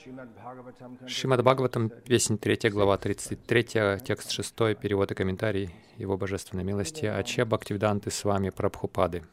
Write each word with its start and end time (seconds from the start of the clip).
Шримад 0.00 1.42
Бхагаватам, 1.42 1.90
песня 1.90 2.38
3, 2.38 2.70
глава 2.70 2.96
33, 2.96 3.98
текст 4.02 4.30
6, 4.30 4.54
перевод 4.80 5.10
и 5.12 5.14
комментарий 5.14 5.74
Его 5.98 6.16
Божественной 6.16 6.64
Милости, 6.64 7.04
Аче 7.04 7.44
Бхактивиданты 7.44 8.10
с 8.10 8.24
вами 8.24 8.48
Прабхупады. 8.50 9.24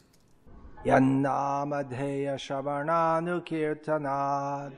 Яннамадхея 0.84 2.38
Шаварнану 2.38 3.42
Киртанад. 3.42 4.74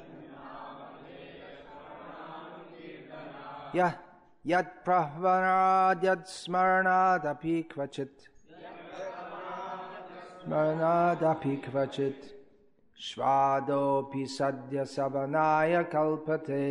Yat 3.73 4.83
Prahvanad 4.85 6.01
Yat 6.01 6.27
Smaranad 6.27 7.25
Apikvachit 7.25 8.09
Smaranad 10.45 11.21
Apikvachit 11.21 12.38
स्वादोऽपि 12.99 14.25
सद्य 14.25 14.85
सवनाय 14.85 15.83
कल्पते। 15.83 16.65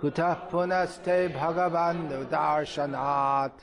कुतः 0.00 0.34
पुनस्ते 0.34 1.28
भगवान् 1.28 2.08
दार्शनात्। 2.08 3.60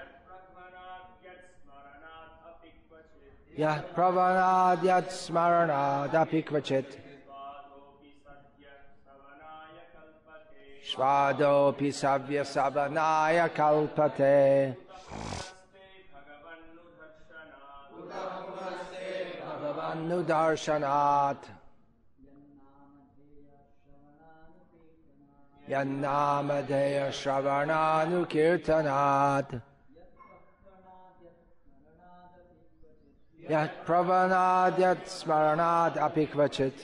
यः 3.60 3.82
प्रवणाद् 3.96 4.86
यत् 4.86 5.10
स्मरणादपि 5.10 6.42
क्वचित्। 6.42 6.94
स्वादोऽपि 10.92 11.92
सव्यसवनाय 11.92 13.48
कल्पते। 13.48 14.72
भगवन्नुदर्शनात् 20.06 21.46
यन्नामधेय 25.72 26.98
श्रवणानुकीर्तनात् 27.20 28.24
यः 33.52 33.66
प्रवणाद्यत्स्मरणात् 33.88 34.78
अपि 36.08 36.26
क्वचित् 36.34 36.82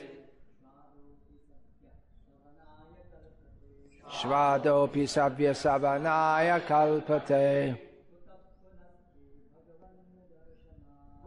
स्वादोऽपि 4.17 5.03
सव्यसवनाय 5.15 6.49
कल्पते 6.69 7.45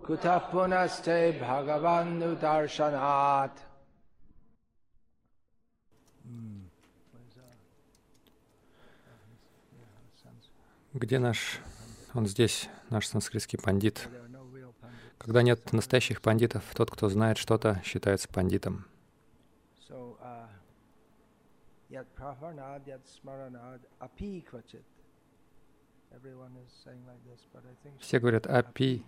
Кутапунасте 0.06 1.32
punaste 1.40 2.36
даршанат. 2.38 3.52
Где 10.92 11.18
наш, 11.18 11.58
он 12.12 12.26
здесь, 12.26 12.68
наш 12.90 13.06
санскритский 13.06 13.58
пандит. 13.58 14.08
Когда 15.16 15.40
нет 15.40 15.72
настоящих 15.72 16.20
пандитов, 16.20 16.62
тот, 16.74 16.90
кто 16.90 17.08
знает 17.08 17.38
что-то, 17.38 17.80
считается 17.82 18.28
пандитом. 18.28 18.84
Все 28.00 28.18
говорят 28.18 28.46
«апи», 28.46 29.04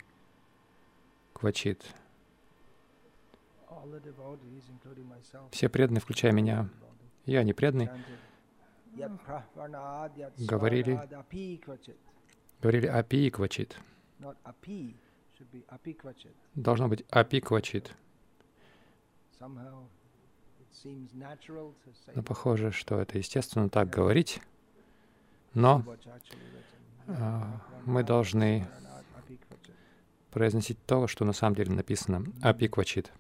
квачит». 1.37 1.85
Все 5.51 5.69
преданные, 5.69 6.01
включая 6.01 6.33
меня, 6.33 6.69
я 7.27 7.43
не 7.43 7.53
преданный, 7.53 7.91
Говорили. 10.39 11.01
говорили 12.61 12.87
«апи 12.87 13.31
квачит». 13.31 13.79
Должно 16.55 16.89
быть 16.89 17.05
апи 17.11 17.41
квачит. 17.41 17.95
Но 22.15 22.23
похоже, 22.23 22.73
что 22.73 23.01
это 23.01 23.19
естественно 23.19 23.69
так 23.69 23.91
говорить, 23.91 24.41
но 25.53 25.85
а, 27.09 27.61
мы 27.85 28.03
должны 28.03 28.67
произносить 30.31 30.79
то, 30.87 31.07
что 31.07 31.25
на 31.25 31.33
самом 31.33 31.57
деле 31.57 31.73
написано 31.73 32.25
апи 32.43 32.69
квачит. 32.69 33.13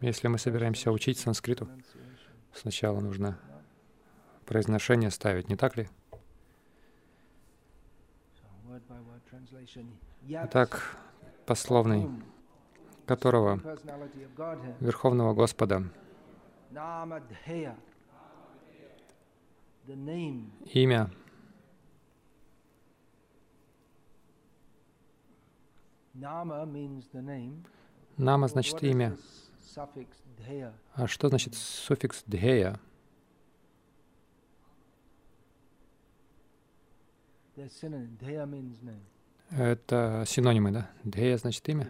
Если 0.00 0.28
мы 0.28 0.38
собираемся 0.38 0.92
учить 0.92 1.18
санскриту, 1.18 1.68
сначала 2.52 3.00
нужно 3.00 3.38
произношение 4.46 5.10
ставить, 5.10 5.48
не 5.48 5.56
так 5.56 5.76
ли? 5.76 5.88
Итак, 10.28 10.96
пословный, 11.46 12.08
которого 13.06 13.60
Верховного 14.80 15.34
Господа, 15.34 15.82
имя, 20.72 21.10
Нама 28.16 28.48
значит 28.48 28.82
имя. 28.82 29.16
А 30.94 31.06
что 31.06 31.28
значит 31.28 31.54
суффикс 31.54 32.24
дхея? 32.26 32.80
Это 39.50 40.24
синонимы, 40.26 40.72
да? 40.72 40.90
Дхея 41.04 41.36
значит 41.38 41.68
имя. 41.68 41.84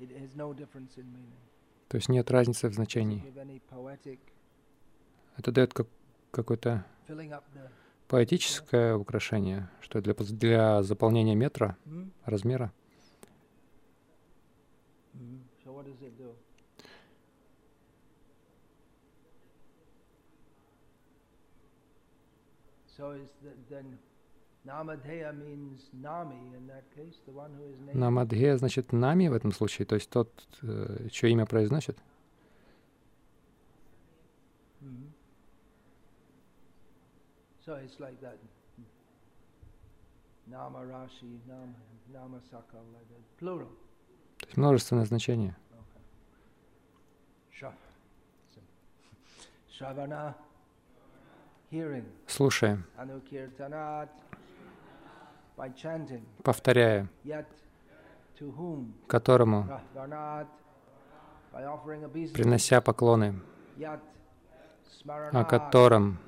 It 0.00 0.10
has 0.18 0.34
no 0.34 0.54
difference 0.54 0.96
in 0.96 1.12
meaning. 1.12 1.49
То 1.90 1.96
есть 1.96 2.08
нет 2.08 2.30
разницы 2.30 2.68
в 2.68 2.72
значении. 2.72 3.20
Это 5.36 5.50
дает 5.50 5.74
как, 5.74 5.88
какое-то 6.30 6.86
поэтическое 8.06 8.94
украшение, 8.94 9.68
что 9.80 10.00
для, 10.00 10.14
для 10.14 10.84
заполнения 10.84 11.34
метра, 11.34 11.76
размера. 12.24 12.72
Намадхея 27.94 28.56
значит 28.58 28.92
нами 28.92 29.28
в 29.28 29.32
этом 29.32 29.52
случае, 29.52 29.86
то 29.86 29.94
есть 29.94 30.10
тот, 30.10 30.30
э, 30.62 31.08
чье 31.10 31.30
имя 31.30 31.46
произносит. 31.46 31.98
So 37.64 37.76
it's 37.76 37.98
like 38.00 38.20
that. 38.20 38.38
Nama 40.46 40.80
Rashi, 40.80 41.38
Nama, 41.46 41.74
Nama 42.12 42.40
Sakal, 42.50 42.82
like 42.92 43.06
that. 43.08 43.22
Plural. 43.38 43.68
То 44.38 44.46
есть 44.46 44.56
множественное 44.56 45.04
значение. 45.04 45.54
Shravana, 49.80 50.34
Повторяя. 56.42 57.08
Которому. 59.06 59.68
Принося 62.32 62.80
поклоны. 62.80 63.40
О 65.32 65.44
котором? 65.44 66.18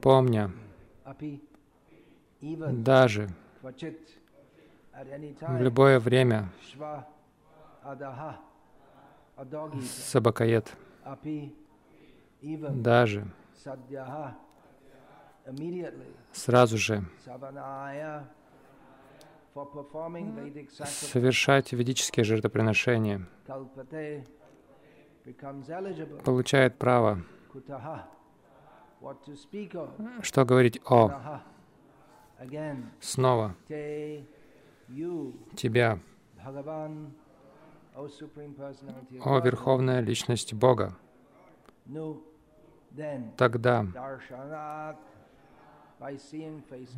Помня, 0.00 0.52
даже. 2.40 3.28
В 4.92 5.60
любое 5.60 5.98
время. 5.98 6.48
Сабакает, 9.82 10.76
даже 12.40 13.26
сразу 16.32 16.78
же. 16.78 17.04
Совершать 20.84 21.72
ведические 21.72 22.24
жертвоприношения, 22.24 23.28
получает 26.24 26.78
право, 26.78 27.22
что 30.22 30.44
говорить 30.44 30.80
о? 30.86 31.40
Снова. 33.00 33.54
Тебя, 35.56 36.00
о 39.24 39.38
Верховная 39.38 40.00
Личность 40.00 40.52
Бога. 40.52 40.96
Тогда, 43.36 43.86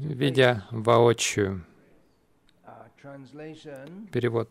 видя 0.01 0.65
воочию, 0.71 1.65
перевод 4.13 4.51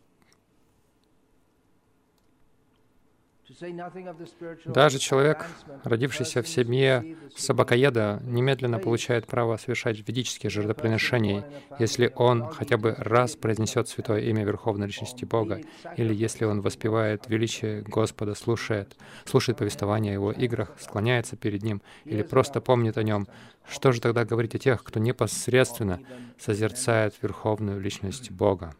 Даже 4.66 4.98
человек, 4.98 5.46
родившийся 5.84 6.42
в 6.42 6.48
семье 6.48 7.16
собакоеда, 7.36 8.20
немедленно 8.24 8.80
получает 8.80 9.26
право 9.26 9.56
совершать 9.56 9.98
ведические 10.06 10.50
жертвоприношения, 10.50 11.44
если 11.78 12.12
он 12.16 12.48
хотя 12.48 12.76
бы 12.76 12.94
раз 12.98 13.36
произнесет 13.36 13.88
святое 13.88 14.20
имя 14.22 14.44
Верховной 14.44 14.88
Личности 14.88 15.24
Бога, 15.24 15.60
или 15.96 16.12
если 16.12 16.44
он 16.44 16.60
воспевает 16.60 17.28
величие 17.28 17.82
Господа, 17.82 18.34
слушает, 18.34 18.96
слушает 19.24 19.58
повествование 19.58 20.12
о 20.12 20.14
Его 20.14 20.32
играх, 20.32 20.72
склоняется 20.80 21.36
перед 21.36 21.62
Ним, 21.62 21.82
или 22.04 22.22
просто 22.22 22.60
помнит 22.60 22.98
о 22.98 23.04
Нем. 23.04 23.28
Что 23.68 23.92
же 23.92 24.00
тогда 24.00 24.24
говорить 24.24 24.56
о 24.56 24.58
тех, 24.58 24.82
кто 24.82 24.98
непосредственно 24.98 26.00
созерцает 26.38 27.14
Верховную 27.22 27.80
Личность 27.80 28.30
Бога? 28.30 28.74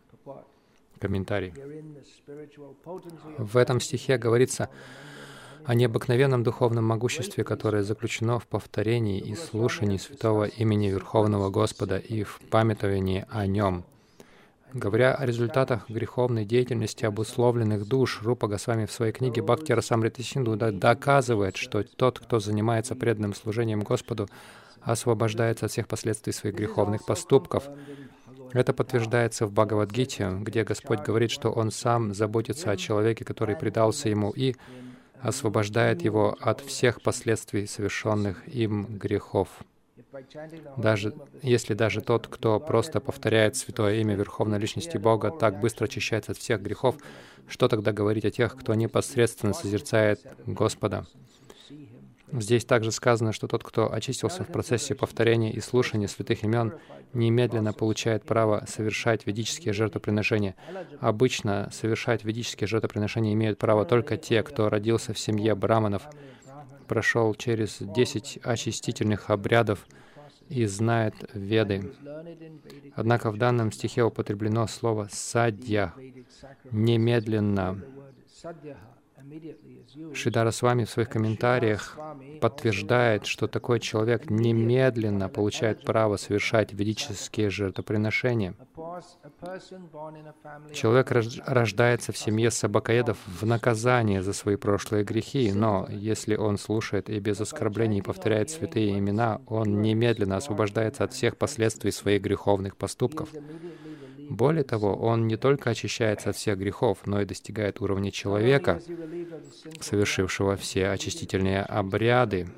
Комментарий. 1.00 1.53
В 3.38 3.57
этом 3.57 3.81
стихе 3.81 4.19
говорится 4.19 4.69
о 5.65 5.75
необыкновенном 5.75 6.45
духовном 6.45 6.85
могуществе, 6.85 7.43
которое 7.43 7.83
заключено 7.83 8.38
в 8.38 8.47
повторении 8.47 9.19
и 9.19 9.35
слушании 9.35 9.97
святого 9.97 10.45
имени 10.45 10.88
Верховного 10.88 11.50
Господа 11.50 11.99
и 11.99 12.23
в 12.23 12.41
памятовании 12.50 13.26
о 13.31 13.47
Нем. 13.47 13.85
Говоря 14.73 15.15
о 15.15 15.25
результатах 15.25 15.88
греховной 15.88 16.45
деятельности 16.45 17.05
обусловленных 17.05 17.87
душ, 17.87 18.21
Рупа 18.23 18.47
Госвами 18.47 18.85
в 18.85 18.93
своей 18.93 19.12
книге 19.12 19.43
«Бхакти 19.43 19.73
Расамрита 19.73 20.23
Синду» 20.23 20.57
доказывает, 20.57 21.57
что 21.57 21.83
тот, 21.83 22.19
кто 22.19 22.41
занимается 22.41 22.95
преданным 22.95 23.35
служением 23.35 23.81
Господу, 23.81 24.29
освобождается 24.83 25.67
от 25.67 25.73
всех 25.73 25.88
последствий 25.88 26.33
своих 26.33 26.57
греховных 26.57 27.07
поступков. 27.07 27.65
Это 28.53 28.73
подтверждается 28.73 29.47
в 29.47 29.53
Бхагавадгите, 29.53 30.31
где 30.41 30.65
Господь 30.65 31.00
говорит, 31.00 31.31
что 31.31 31.50
Он 31.50 31.71
сам 31.71 32.15
заботится 32.15 32.71
о 32.71 32.76
человеке, 32.76 33.25
который 33.25 33.57
предался 33.57 34.09
Ему, 34.09 34.31
и 34.31 34.55
освобождает 35.21 36.03
его 36.03 36.37
от 36.41 36.61
всех 36.61 37.03
последствий 37.03 37.67
совершенных 37.67 38.47
им 38.49 38.87
грехов. 38.99 39.49
Даже 40.76 41.15
если 41.43 41.75
даже 41.75 42.00
тот, 42.00 42.26
кто 42.29 42.61
просто 42.61 43.00
повторяет 43.00 43.57
святое 43.57 43.97
имя 43.97 44.15
Верховной 44.15 44.59
Личности 44.59 44.97
Бога, 44.97 45.31
так 45.31 45.61
быстро 45.61 45.87
очищается 45.87 46.33
от 46.33 46.38
всех 46.38 46.62
грехов, 46.62 46.97
что 47.49 47.69
тогда 47.69 47.93
говорить 47.93 48.25
о 48.25 48.31
тех, 48.31 48.57
кто 48.57 48.75
непосредственно 48.75 49.53
созерцает 49.53 50.21
Господа? 50.47 51.07
Здесь 52.33 52.64
также 52.64 52.90
сказано, 52.90 53.33
что 53.33 53.47
тот, 53.47 53.62
кто 53.62 53.92
очистился 53.92 54.42
в 54.42 54.49
процессе 54.49 54.95
повторения 54.95 55.52
и 55.52 55.61
слушания 55.61 56.09
святых 56.09 56.42
имен, 56.42 56.75
немедленно 57.12 57.73
получает 57.73 58.25
право 58.25 58.64
совершать 58.68 59.26
ведические 59.26 59.73
жертвоприношения. 59.73 60.56
Обычно 61.00 61.71
совершать 61.73 62.25
ведические 62.25 62.66
жертвоприношения 62.66 63.33
имеют 63.33 63.59
право 63.59 63.85
только 63.85 64.16
те, 64.16 64.42
кто 64.42 64.68
родился 64.68 65.12
в 65.12 65.18
семье 65.18 65.54
браманов, 65.54 66.02
прошел 66.88 67.35
через 67.35 67.78
10 67.80 68.40
очистительных 68.42 69.30
обрядов 69.30 69.87
и 70.49 70.64
знает 70.66 71.14
Веды. 71.33 71.92
Однако 72.95 73.30
в 73.30 73.37
данном 73.37 73.73
стихе 73.73 74.02
употреблено 74.02 74.66
слово 74.66 75.09
«садья»— 75.11 75.95
«немедленно». 76.71 77.83
Шидара 80.14 80.50
с 80.50 80.62
вами 80.62 80.85
в 80.85 80.90
своих 80.90 81.09
комментариях 81.09 81.99
подтверждает, 82.40 83.26
что 83.26 83.47
такой 83.47 83.80
человек 83.80 84.30
немедленно 84.30 85.28
получает 85.28 85.85
право 85.85 86.16
совершать 86.16 86.73
ведические 86.73 87.50
жертвоприношения. 87.50 88.54
Человек 90.73 91.11
рождается 91.47 92.12
в 92.12 92.18
семье 92.18 92.50
собакоедов 92.50 93.18
в 93.26 93.45
наказание 93.47 94.23
за 94.23 94.33
свои 94.33 94.56
прошлые 94.56 95.04
грехи, 95.04 95.52
но 95.52 95.87
если 95.88 96.37
он 96.37 96.59
слушает 96.59 97.09
и 97.09 97.18
без 97.18 97.40
оскорблений 97.40 98.02
повторяет 98.02 98.50
святые 98.50 98.99
имена, 98.99 99.40
он 99.47 99.80
немедленно 99.83 100.37
освобождается 100.37 101.04
от 101.04 101.12
всех 101.12 101.37
последствий 101.37 101.90
своих 101.90 102.23
греховных 102.23 102.76
поступков. 102.76 103.28
Более 104.28 104.64
того, 104.64 104.95
он 104.95 105.26
не 105.26 105.37
только 105.37 105.71
очищается 105.71 106.30
от 106.30 106.37
всех 106.37 106.59
грехов, 106.59 107.06
но 107.06 107.21
и 107.21 107.25
достигает 107.25 107.80
уровня 107.80 108.11
человека, 108.11 108.80
совершившего 109.80 110.56
все 110.56 110.88
очистительные 110.88 111.62
обряды. 111.62 112.49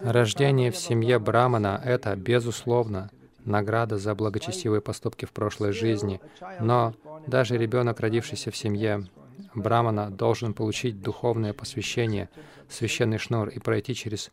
Рождение 0.00 0.72
в 0.72 0.76
семье 0.76 1.18
Брамана— 1.18 1.80
это, 1.84 2.16
безусловно, 2.16 3.10
награда 3.44 3.96
за 3.96 4.14
благочестивые 4.14 4.80
поступки 4.80 5.24
в 5.24 5.32
прошлой 5.32 5.72
жизни. 5.72 6.20
Но 6.60 6.94
даже 7.26 7.56
ребенок, 7.56 8.00
родившийся 8.00 8.50
в 8.50 8.56
семье 8.56 9.06
Брамана, 9.54 10.10
должен 10.10 10.52
получить 10.52 11.00
духовное 11.00 11.52
посвящение, 11.52 12.28
священный 12.68 13.18
шнур 13.18 13.48
и 13.48 13.58
пройти 13.58 13.94
через 13.94 14.30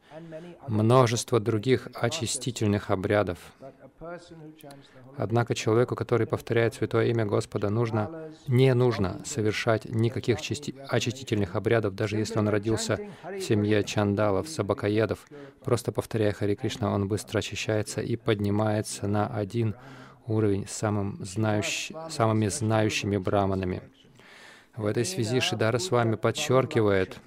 множество 0.68 1.40
других 1.40 1.88
очистительных 1.94 2.90
обрядов. 2.90 3.38
Однако 5.18 5.56
человеку, 5.56 5.96
который 5.96 6.28
повторяет 6.28 6.76
святое 6.76 7.08
имя 7.08 7.26
Господа, 7.26 7.70
нужно, 7.70 8.32
не 8.48 8.74
нужно 8.74 9.22
совершать 9.26 9.86
никаких 9.86 10.42
части, 10.42 10.76
очистительных 10.88 11.56
обрядов, 11.56 11.96
даже 11.96 12.18
если 12.18 12.38
он 12.38 12.48
родился 12.48 13.00
в 13.24 13.40
семье 13.40 13.84
чандалов, 13.84 14.48
собакоедов. 14.50 15.28
Просто 15.64 15.92
повторяя 15.92 16.32
Хари 16.34 16.56
Кришна, 16.56 16.94
он 16.94 17.08
быстро 17.08 17.40
очищается 17.40 18.02
и 18.02 18.16
поднимается 18.16 19.08
на 19.08 19.28
один 19.28 19.76
уровень 20.28 20.68
с 20.68 20.72
самым 20.72 21.24
знающ, 21.24 21.92
самыми 22.10 22.48
знающими 22.48 23.18
браманами. 23.18 23.82
В 24.76 24.86
этой 24.86 25.06
связи 25.06 25.40
Шидара 25.40 25.80
с 25.80 25.90
вами 25.90 26.16
подчеркивает 26.16 27.18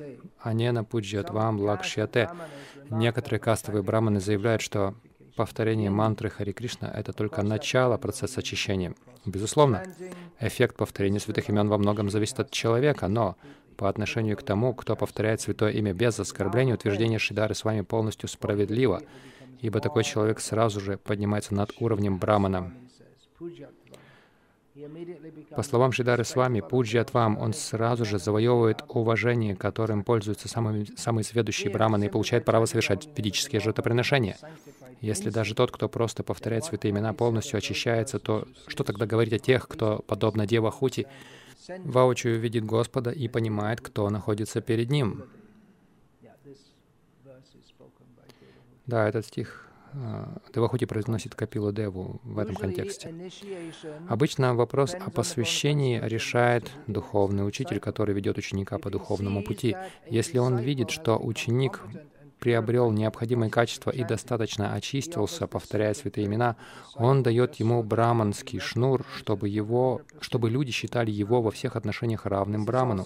«Анена 0.41 0.85
пуджьят 0.85 1.31
вам 1.31 1.59
лакшьяте». 1.61 2.31
Некоторые 2.91 3.41
кастовые 3.41 3.83
браманы 3.83 4.21
заявляют, 4.21 4.63
что 4.63 4.95
повторение 5.37 5.91
мантры 5.91 6.31
Хари 6.31 6.53
Кришна— 6.53 6.91
это 6.95 7.13
только 7.13 7.43
начало 7.43 7.97
процесса 7.97 8.41
очищения. 8.41 8.95
Безусловно, 9.25 9.85
эффект 10.41 10.77
повторения 10.77 11.21
святых 11.21 11.49
имен 11.49 11.69
во 11.69 11.79
многом 11.79 12.11
зависит 12.11 12.41
от 12.41 12.51
человека, 12.51 13.09
но 13.09 13.37
по 13.77 13.89
отношению 13.89 14.37
к 14.37 14.43
тому, 14.43 14.75
кто 14.75 14.97
повторяет 14.97 15.41
святое 15.41 15.73
имя 15.73 15.93
без 15.93 16.19
оскорбления, 16.21 16.75
утверждение 16.75 17.19
Шидары 17.19 17.55
с 17.55 17.65
вами 17.65 17.81
полностью 17.81 18.29
справедливо, 18.29 19.03
ибо 19.61 19.81
такой 19.81 20.05
человек 20.05 20.41
сразу 20.41 20.81
же 20.81 20.99
поднимается 20.99 21.55
над 21.55 21.73
уровнем 21.81 22.19
брамана. 22.19 22.73
По 25.55 25.63
словам 25.63 25.93
Шидары 25.93 26.25
Свами, 26.25 26.61
Пуджьятвам, 26.61 27.39
он 27.39 27.53
сразу 27.53 28.05
же 28.05 28.19
завоевывает 28.19 28.83
уважение, 28.89 29.57
которым 29.57 30.05
пользуются 30.05 30.49
самые, 30.49 30.87
самые 30.97 31.25
сведущие 31.25 31.73
браманы 31.73 32.05
и 32.05 32.09
получает 32.09 32.45
право 32.45 32.67
совершать 32.67 33.09
ведические 33.17 33.61
жертвоприношения. 33.61 34.37
Если 35.01 35.31
даже 35.31 35.55
тот, 35.55 35.71
кто 35.71 35.89
просто 35.89 36.23
повторяет 36.23 36.65
святые 36.65 36.93
имена, 36.93 37.15
полностью 37.15 37.59
очищается, 37.59 38.19
то 38.19 38.47
что 38.67 38.85
тогда 38.85 39.07
говорить 39.07 39.33
о 39.33 39.39
тех, 39.39 39.67
кто, 39.67 40.01
подобно 40.07 40.47
Дева 40.47 40.71
Хути, 40.71 41.07
воочию 41.79 42.39
видит 42.39 42.65
Господа 42.65 43.11
и 43.11 43.29
понимает, 43.29 43.81
кто 43.81 44.09
находится 44.11 44.61
перед 44.61 44.91
ним? 44.91 45.25
Да, 48.87 49.09
этот 49.09 49.25
стих 49.27 49.71
а, 49.93 50.39
Девахути 50.55 50.85
произносит 50.85 51.35
Капилу 51.35 51.73
Деву 51.73 52.21
в 52.25 52.39
этом 52.39 52.57
контексте. 52.57 53.15
Обычно 54.09 54.55
вопрос 54.55 54.95
о 54.95 55.11
посвящении 55.11 56.01
решает 56.03 56.71
духовный 56.87 57.47
учитель, 57.47 57.81
который 57.81 58.15
ведет 58.15 58.39
ученика 58.39 58.79
по 58.79 58.91
духовному 58.91 59.43
пути. 59.43 59.77
Если 60.09 60.39
он 60.39 60.59
видит, 60.59 60.91
что 60.91 61.19
ученик 61.19 61.81
приобрел 62.41 62.91
необходимые 62.91 63.51
качества 63.51 63.91
и 63.91 64.03
достаточно 64.03 64.75
очистился, 64.75 65.47
повторяя 65.47 65.95
святые 65.95 66.27
имена, 66.27 66.57
он 66.95 67.23
дает 67.23 67.57
ему 67.57 67.83
браманский 67.83 68.59
шнур, 68.59 69.05
чтобы, 69.15 69.49
его, 69.49 70.01
чтобы 70.21 70.51
люди 70.51 70.73
считали 70.73 71.11
его 71.11 71.43
во 71.43 71.51
всех 71.51 71.77
отношениях 71.77 72.27
равным 72.27 72.65
браману. 72.65 73.05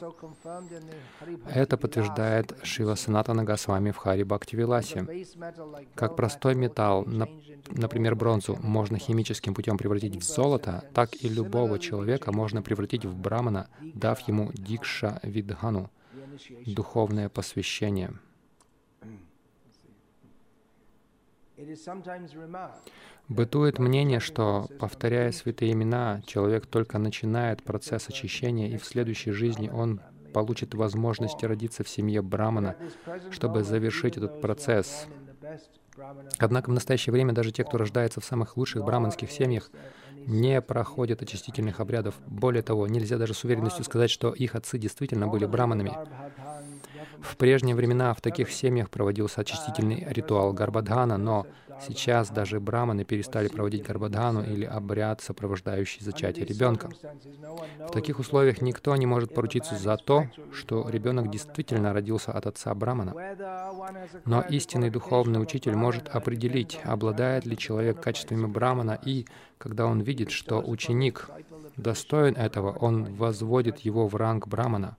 Это 1.51 1.77
подтверждает 1.77 2.57
Шива 2.63 2.95
Санатана 2.95 3.45
Госвами 3.45 3.91
в 3.91 3.97
Хари 3.97 4.23
Бхактивиласе. 4.23 5.07
Как 5.95 6.17
простой 6.17 6.55
металл, 6.55 7.05
например, 7.69 8.15
бронзу, 8.15 8.57
можно 8.63 8.99
химическим 8.99 9.55
путем 9.55 9.77
превратить 9.77 10.17
в 10.17 10.23
золото, 10.23 10.85
так 10.95 11.11
и 11.23 11.29
любого 11.29 11.79
человека 11.79 12.33
можно 12.33 12.63
превратить 12.63 13.05
в 13.05 13.17
брамана, 13.17 13.69
дав 13.81 14.21
ему 14.29 14.51
дикша 14.55 15.19
видхану, 15.25 15.91
духовное 16.67 17.29
посвящение. 17.29 18.13
Бытует 23.29 23.79
мнение, 23.79 24.21
что, 24.21 24.67
повторяя 24.79 25.33
святые 25.33 25.73
имена, 25.73 26.23
человек 26.27 26.67
только 26.67 26.99
начинает 26.99 27.63
процесс 27.63 28.09
очищения, 28.09 28.69
и 28.69 28.77
в 28.77 28.85
следующей 28.85 29.31
жизни 29.31 29.69
он 29.69 30.01
получит 30.35 30.75
возможность 30.75 31.43
родиться 31.43 31.85
в 31.85 31.89
семье 31.89 32.21
Брамана, 32.21 32.77
чтобы 33.31 33.63
завершить 33.63 34.17
этот 34.17 34.41
процесс. 34.41 35.07
Однако 36.39 36.71
в 36.71 36.73
настоящее 36.73 37.13
время 37.13 37.33
даже 37.33 37.53
те, 37.53 37.65
кто 37.65 37.79
рождается 37.79 38.21
в 38.21 38.25
самых 38.25 38.57
лучших 38.57 38.85
браманских 38.85 39.31
семьях, 39.31 39.71
не 40.27 40.61
проходят 40.61 41.23
очистительных 41.23 41.81
обрядов. 41.81 42.15
Более 42.27 42.63
того, 42.63 42.87
нельзя 42.87 43.19
даже 43.19 43.35
с 43.35 43.45
уверенностью 43.45 43.85
сказать, 43.85 44.11
что 44.11 44.33
их 44.33 44.55
отцы 44.55 44.79
действительно 44.79 45.29
были 45.29 45.47
браманами. 45.47 45.93
В 47.25 47.37
прежние 47.39 47.75
времена 47.75 48.13
в 48.13 48.21
таких 48.21 48.53
семьях 48.53 48.91
проводился 48.91 49.41
очистительный 49.41 50.07
ритуал 50.11 50.53
Гарбадхана, 50.53 51.17
но 51.17 51.47
сейчас 51.81 52.31
даже 52.31 52.61
браманы 52.61 53.05
перестали 53.05 53.49
проводить 53.49 53.83
Гарбадхану 53.83 54.45
или 54.45 54.67
обряд, 54.67 55.23
сопровождающий 55.23 56.05
зачатие 56.05 56.45
ребенка. 56.45 56.91
В 57.79 57.91
таких 57.93 58.19
условиях 58.19 58.61
никто 58.61 58.95
не 58.95 59.07
может 59.07 59.35
поручиться 59.35 59.75
за 59.75 59.97
то, 59.97 60.29
что 60.53 60.89
ребенок 60.89 61.31
действительно 61.31 61.95
родился 61.95 62.31
от 62.31 62.47
отца 62.47 62.75
брамана. 62.75 63.15
Но 64.27 64.43
истинный 64.43 64.91
духовный 64.91 65.41
учитель 65.43 65.75
может 65.75 66.09
определить, 66.09 66.79
обладает 66.85 67.47
ли 67.47 67.57
человек 67.57 68.03
качествами 68.03 68.47
брамана 68.47 68.99
и, 69.03 69.27
когда 69.65 69.87
он 69.87 70.03
видит, 70.03 70.31
что 70.31 70.61
ученик 70.61 71.31
достоин 71.79 72.37
этого, 72.37 72.71
он 72.73 73.15
возводит 73.15 73.79
его 73.79 74.07
в 74.07 74.15
ранг 74.15 74.47
брамана. 74.47 74.99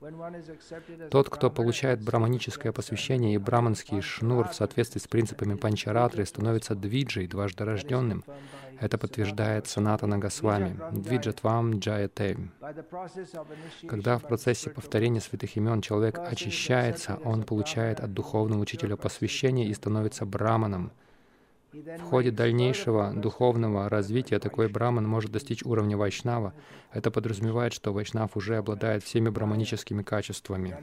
Тот, 1.11 1.29
кто 1.29 1.51
получает 1.51 2.01
браманическое 2.01 2.71
посвящение 2.71 3.35
и 3.35 3.37
браманский 3.37 4.01
шнур 4.01 4.47
в 4.47 4.55
соответствии 4.55 4.99
с 4.99 5.07
принципами 5.07 5.53
панчаратры, 5.53 6.25
становится 6.25 6.73
двиджей, 6.73 7.27
дважды 7.27 7.63
рожденным. 7.63 8.23
Это 8.79 8.97
подтверждает 8.97 9.67
Санатана 9.67 10.17
Госвами, 10.17 10.79
Двиджатвам 10.91 11.77
Джаяте. 11.77 12.35
Когда 13.87 14.17
в 14.17 14.23
процессе 14.23 14.71
повторения 14.71 15.21
святых 15.21 15.55
имен 15.57 15.81
человек 15.81 16.17
очищается, 16.17 17.19
он 17.23 17.43
получает 17.43 17.99
от 17.99 18.13
духовного 18.15 18.61
учителя 18.61 18.97
посвящение 18.97 19.67
и 19.67 19.75
становится 19.75 20.25
браманом— 20.25 20.91
в 21.81 22.09
ходе 22.09 22.31
дальнейшего 22.31 23.13
духовного 23.13 23.89
развития 23.89 24.39
такой 24.39 24.69
браман 24.69 25.07
может 25.07 25.31
достичь 25.31 25.63
уровня 25.63 25.97
вайшнава. 25.97 26.53
Это 26.91 27.11
подразумевает, 27.11 27.73
что 27.73 27.91
вайшнав 27.93 28.37
уже 28.37 28.57
обладает 28.57 29.03
всеми 29.03 29.29
браманическими 29.29 30.03
качествами. 30.03 30.77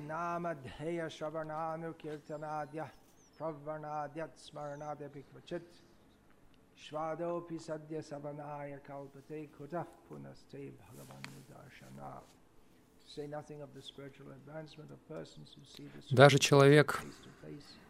Даже 16.10 16.38
человек, 16.38 17.02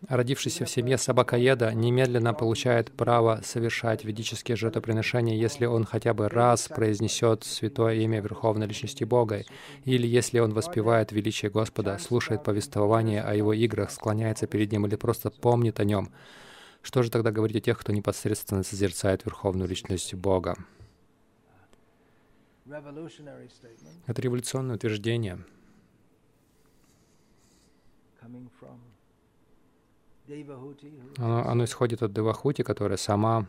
родившийся 0.08 0.64
в 0.64 0.70
семье 0.70 0.98
собакоеда, 0.98 1.72
немедленно 1.72 2.34
получает 2.34 2.90
право 2.90 3.40
совершать 3.44 4.04
ведические 4.04 4.56
жертвоприношения, 4.56 5.36
если 5.36 5.66
он 5.66 5.84
хотя 5.84 6.12
бы 6.12 6.28
раз 6.28 6.68
произнесет 6.68 7.44
святое 7.44 7.94
имя 7.94 8.20
Верховной 8.20 8.66
Личности 8.66 9.04
Бога, 9.04 9.44
или 9.84 10.06
если 10.06 10.40
он 10.40 10.54
воспевает 10.54 11.12
величие 11.12 11.50
Господа, 11.50 11.98
слушает 11.98 12.42
повествование 12.42 13.22
о 13.22 13.34
его 13.34 13.52
играх, 13.52 13.90
склоняется 13.90 14.46
перед 14.46 14.72
ним 14.72 14.86
или 14.86 14.96
просто 14.96 15.30
помнит 15.30 15.78
о 15.78 15.84
нем. 15.84 16.10
Что 16.82 17.02
же 17.04 17.10
тогда 17.10 17.30
говорить 17.30 17.58
о 17.58 17.60
тех, 17.60 17.78
кто 17.78 17.92
непосредственно 17.92 18.64
созерцает 18.64 19.24
Верховную 19.24 19.68
Личность 19.68 20.14
Бога? 20.14 20.56
Это 24.06 24.22
революционное 24.22 24.76
утверждение, 24.76 25.38
оно, 31.18 31.48
оно 31.48 31.64
исходит 31.64 32.02
от 32.02 32.12
Девахути, 32.12 32.62
которая 32.62 32.96
сама 32.96 33.46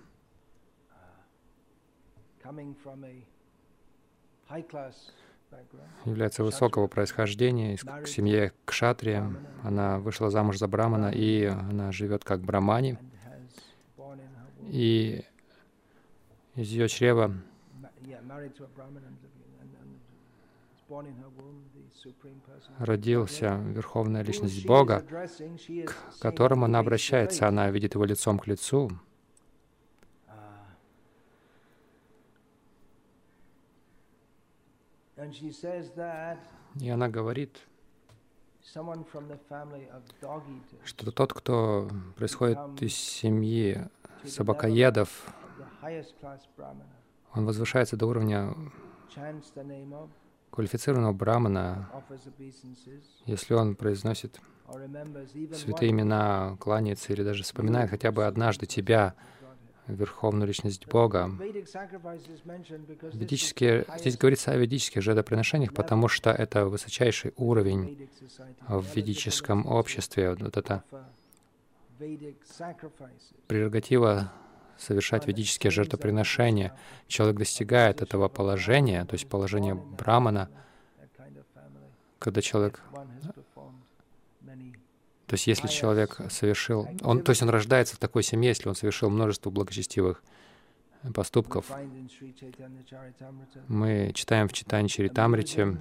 является 6.06 6.44
высокого 6.44 6.88
происхождения, 6.88 7.76
из 7.76 7.82
семьи 8.10 8.52
Кшатрия. 8.66 9.34
Она 9.64 10.00
вышла 10.00 10.30
замуж 10.30 10.58
за 10.58 10.68
Брамана, 10.68 11.12
и 11.12 11.46
она 11.46 11.92
живет 11.92 12.24
как 12.24 12.42
Брамани. 12.42 12.98
И 14.64 15.24
из 16.56 16.70
ее 16.70 16.88
чрева 16.88 17.34
родился 22.78 23.56
Верховная 23.56 24.24
Личность 24.24 24.66
Бога, 24.66 25.02
к 25.02 26.20
которому 26.20 26.66
она 26.66 26.80
обращается. 26.80 27.48
Она 27.48 27.70
видит 27.72 27.96
его 27.96 28.06
лицом 28.06 28.40
к 28.40 28.48
лицу. 28.48 28.92
И 36.80 36.90
она 36.90 37.08
говорит, 37.08 37.58
что 40.84 41.12
тот, 41.12 41.34
кто 41.34 41.90
происходит 42.16 42.82
из 42.82 42.96
семьи 42.96 43.88
собакоедов, 44.26 45.34
он 47.34 47.46
возвышается 47.46 47.98
до 47.98 48.06
уровня 48.08 48.56
квалифицированного 50.52 51.14
брамана, 51.14 51.90
если 53.26 53.54
он 53.54 53.76
произносит 53.76 54.40
святые 55.54 55.92
имена, 55.92 56.58
кланяется 56.60 57.14
или 57.14 57.24
даже 57.24 57.44
вспоминает 57.44 57.90
хотя 57.90 58.12
бы 58.12 58.26
однажды 58.26 58.66
тебя, 58.66 59.16
Верховную 59.88 60.48
Личность 60.48 60.88
Бога. 60.88 61.30
Ведические, 63.12 63.86
здесь 63.98 64.18
говорится 64.18 64.52
о 64.52 64.56
ведических 64.56 65.02
жертвоприношениях, 65.02 65.74
потому 65.74 66.08
что 66.08 66.30
это 66.32 66.68
высочайший 66.68 67.34
уровень 67.36 68.08
в 68.68 68.96
ведическом 68.96 69.66
обществе. 69.66 70.36
Вот 70.40 70.56
это 70.56 70.86
прерогатива 73.48 74.32
совершать 74.84 75.28
ведические 75.28 75.72
жертвоприношения. 75.72 76.78
Человек 77.08 77.38
достигает 77.38 78.02
этого 78.02 78.28
положения, 78.28 79.06
то 79.06 79.14
есть 79.16 79.28
положения 79.28 79.76
брамана, 79.76 80.50
когда 82.20 82.42
человек... 82.42 82.82
То 85.28 85.36
есть 85.36 85.48
если 85.48 85.68
человек 85.68 86.20
совершил... 86.30 86.88
Он, 87.02 87.24
то 87.24 87.32
есть 87.32 87.42
он 87.42 87.50
рождается 87.50 87.96
в 87.96 88.00
такой 88.00 88.22
семье, 88.24 88.50
если 88.50 88.70
он 88.70 88.76
совершил 88.76 89.10
множество 89.10 89.50
благочестивых 89.50 90.22
поступков. 91.14 91.66
Мы 93.68 94.12
читаем 94.14 94.48
в 94.48 94.54
читании 94.54 94.88
Чаритамрите 94.88 95.78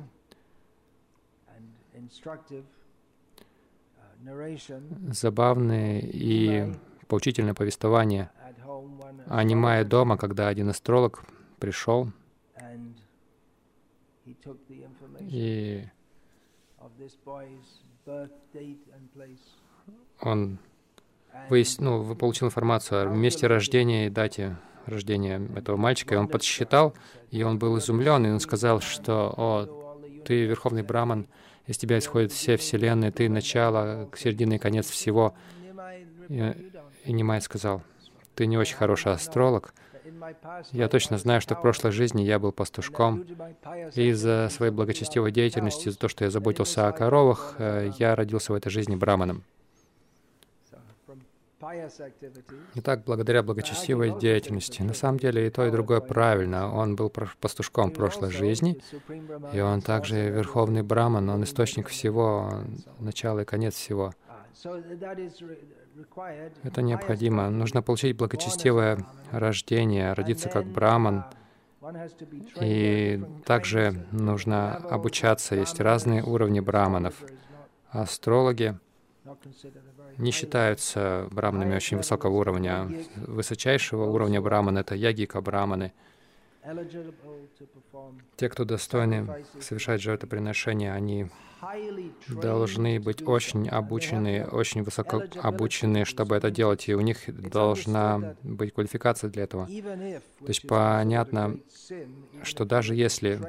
забавные 5.10 6.00
и 6.00 6.72
поучительное 7.08 7.54
повествование 7.54 8.30
а 9.26 9.42
Нимая 9.42 9.84
дома, 9.84 10.16
когда 10.16 10.48
один 10.48 10.68
астролог 10.68 11.24
пришел 11.58 12.08
и 15.20 15.84
он 20.20 20.58
выяс... 21.48 21.78
ну, 21.78 22.14
получил 22.14 22.48
информацию 22.48 23.02
о 23.02 23.14
месте 23.14 23.46
рождения 23.46 24.06
и 24.06 24.10
дате 24.10 24.56
рождения 24.86 25.40
этого 25.56 25.76
мальчика, 25.76 26.14
и 26.14 26.18
он 26.18 26.28
подсчитал, 26.28 26.94
и 27.30 27.42
он 27.42 27.58
был 27.58 27.78
изумлен, 27.78 28.26
и 28.26 28.30
он 28.30 28.40
сказал, 28.40 28.80
что 28.80 29.32
«О, 29.36 30.00
ты 30.24 30.44
Верховный 30.44 30.82
Браман, 30.82 31.28
из 31.66 31.78
тебя 31.78 31.98
исходят 31.98 32.32
все 32.32 32.56
вселенные, 32.56 33.12
ты 33.12 33.28
начало, 33.28 34.10
середина 34.16 34.54
и 34.54 34.58
конец 34.58 34.88
всего». 34.88 35.34
И, 36.28 36.54
и 37.04 37.12
Нимай 37.12 37.40
сказал, 37.40 37.82
ты 38.34 38.46
не 38.46 38.58
очень 38.58 38.76
хороший 38.76 39.12
астролог. 39.12 39.74
Я 40.72 40.88
точно 40.88 41.18
знаю, 41.18 41.40
что 41.40 41.54
в 41.54 41.62
прошлой 41.62 41.92
жизни 41.92 42.22
я 42.22 42.38
был 42.38 42.52
пастушком, 42.52 43.24
и 43.94 44.08
из-за 44.08 44.48
своей 44.50 44.72
благочестивой 44.72 45.32
деятельности, 45.32 45.88
из-за 45.88 45.98
того, 45.98 46.08
что 46.08 46.24
я 46.24 46.30
заботился 46.30 46.88
о 46.88 46.92
коровах, 46.92 47.54
э, 47.58 47.90
я 47.98 48.14
родился 48.14 48.52
в 48.52 48.56
этой 48.56 48.70
жизни 48.70 48.96
браманом. 48.96 49.44
Итак, 52.74 53.04
благодаря 53.06 53.42
благочестивой 53.42 54.18
деятельности. 54.18 54.82
На 54.82 54.94
самом 54.94 55.18
деле 55.18 55.46
и 55.46 55.50
то, 55.50 55.64
и 55.64 55.70
другое 55.70 56.00
правильно. 56.00 56.72
Он 56.74 56.96
был 56.96 57.08
пастушком 57.08 57.92
прошлой 57.92 58.30
жизни, 58.30 58.82
и 59.52 59.60
он 59.60 59.80
также 59.80 60.28
верховный 60.30 60.82
браман, 60.82 61.28
он 61.28 61.44
источник 61.44 61.88
всего, 61.88 62.50
начало 62.98 63.40
и 63.40 63.44
конец 63.44 63.74
всего. 63.74 64.12
Это 66.62 66.82
необходимо. 66.82 67.50
Нужно 67.50 67.82
получить 67.82 68.16
благочестивое 68.16 69.06
рождение, 69.30 70.12
родиться 70.12 70.48
как 70.48 70.66
браман. 70.66 71.24
И 72.60 73.22
также 73.44 74.06
нужно 74.12 74.76
обучаться. 74.76 75.54
Есть 75.56 75.80
разные 75.80 76.22
уровни 76.22 76.60
браманов. 76.60 77.14
Астрологи 77.90 78.78
не 80.18 80.30
считаются 80.30 81.28
браманами 81.30 81.74
очень 81.74 81.96
высокого 81.96 82.36
уровня. 82.36 82.88
Высочайшего 83.16 84.04
уровня 84.04 84.40
браман— 84.40 84.78
это 84.78 84.94
ягика 84.94 85.40
браманы. 85.40 85.92
Те, 88.36 88.48
кто 88.48 88.64
достойны 88.64 89.44
совершать 89.60 90.00
жертвоприношения, 90.00 90.92
они 90.92 91.28
должны 92.28 93.00
быть 93.00 93.22
очень 93.26 93.68
обучены, 93.68 94.46
очень 94.46 94.82
высоко 94.82 95.22
обучены, 95.42 96.04
чтобы 96.04 96.36
это 96.36 96.50
делать, 96.50 96.88
и 96.88 96.94
у 96.94 97.00
них 97.00 97.18
должна 97.50 98.36
быть 98.42 98.74
квалификация 98.74 99.30
для 99.30 99.44
этого. 99.44 99.66
То 99.66 100.48
есть 100.48 100.66
понятно, 100.66 101.58
что 102.42 102.64
даже 102.64 102.94
если, 102.94 103.40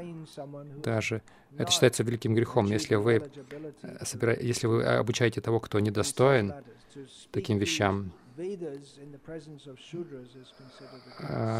даже 0.84 1.22
это 1.58 1.72
считается 1.72 2.04
великим 2.04 2.34
грехом, 2.34 2.66
если 2.66 2.96
вы, 2.96 3.24
собира... 4.02 4.36
если 4.40 4.68
вы 4.68 4.84
обучаете 4.84 5.42
того, 5.42 5.60
кто 5.60 5.80
недостоин 5.80 6.54
таким 7.32 7.58
вещам, 7.58 8.12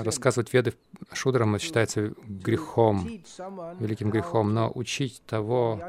рассказывать 0.04 0.54
веды 0.54 0.74
шудрам 1.12 1.58
считается 1.60 2.14
грехом, 2.28 3.08
великим 3.80 4.10
грехом, 4.10 4.54
но 4.54 4.72
учить 4.74 5.22
того, 5.26 5.80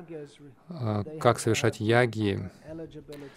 а, 0.69 1.05
как 1.21 1.39
совершать 1.39 1.81
яги, 1.81 2.51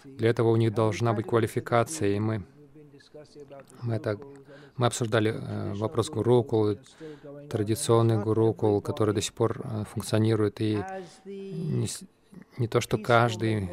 для 0.04 0.30
этого 0.30 0.50
у 0.50 0.56
них 0.56 0.74
должна 0.74 1.12
быть 1.12 1.26
квалификация, 1.26 2.16
и 2.16 2.18
мы, 2.18 2.44
мы, 3.82 3.94
это, 3.94 4.18
мы 4.76 4.86
обсуждали 4.86 5.34
э, 5.34 5.74
вопрос 5.74 6.10
гурукул, 6.10 6.76
традиционный 7.48 8.18
гурукул, 8.18 8.80
который 8.80 9.14
до 9.14 9.20
сих 9.20 9.32
пор 9.32 9.60
э, 9.64 9.84
функционирует, 9.84 10.60
и 10.60 10.82
не, 11.24 11.88
не 12.56 12.68
то, 12.68 12.80
что 12.80 12.98
каждый, 12.98 13.70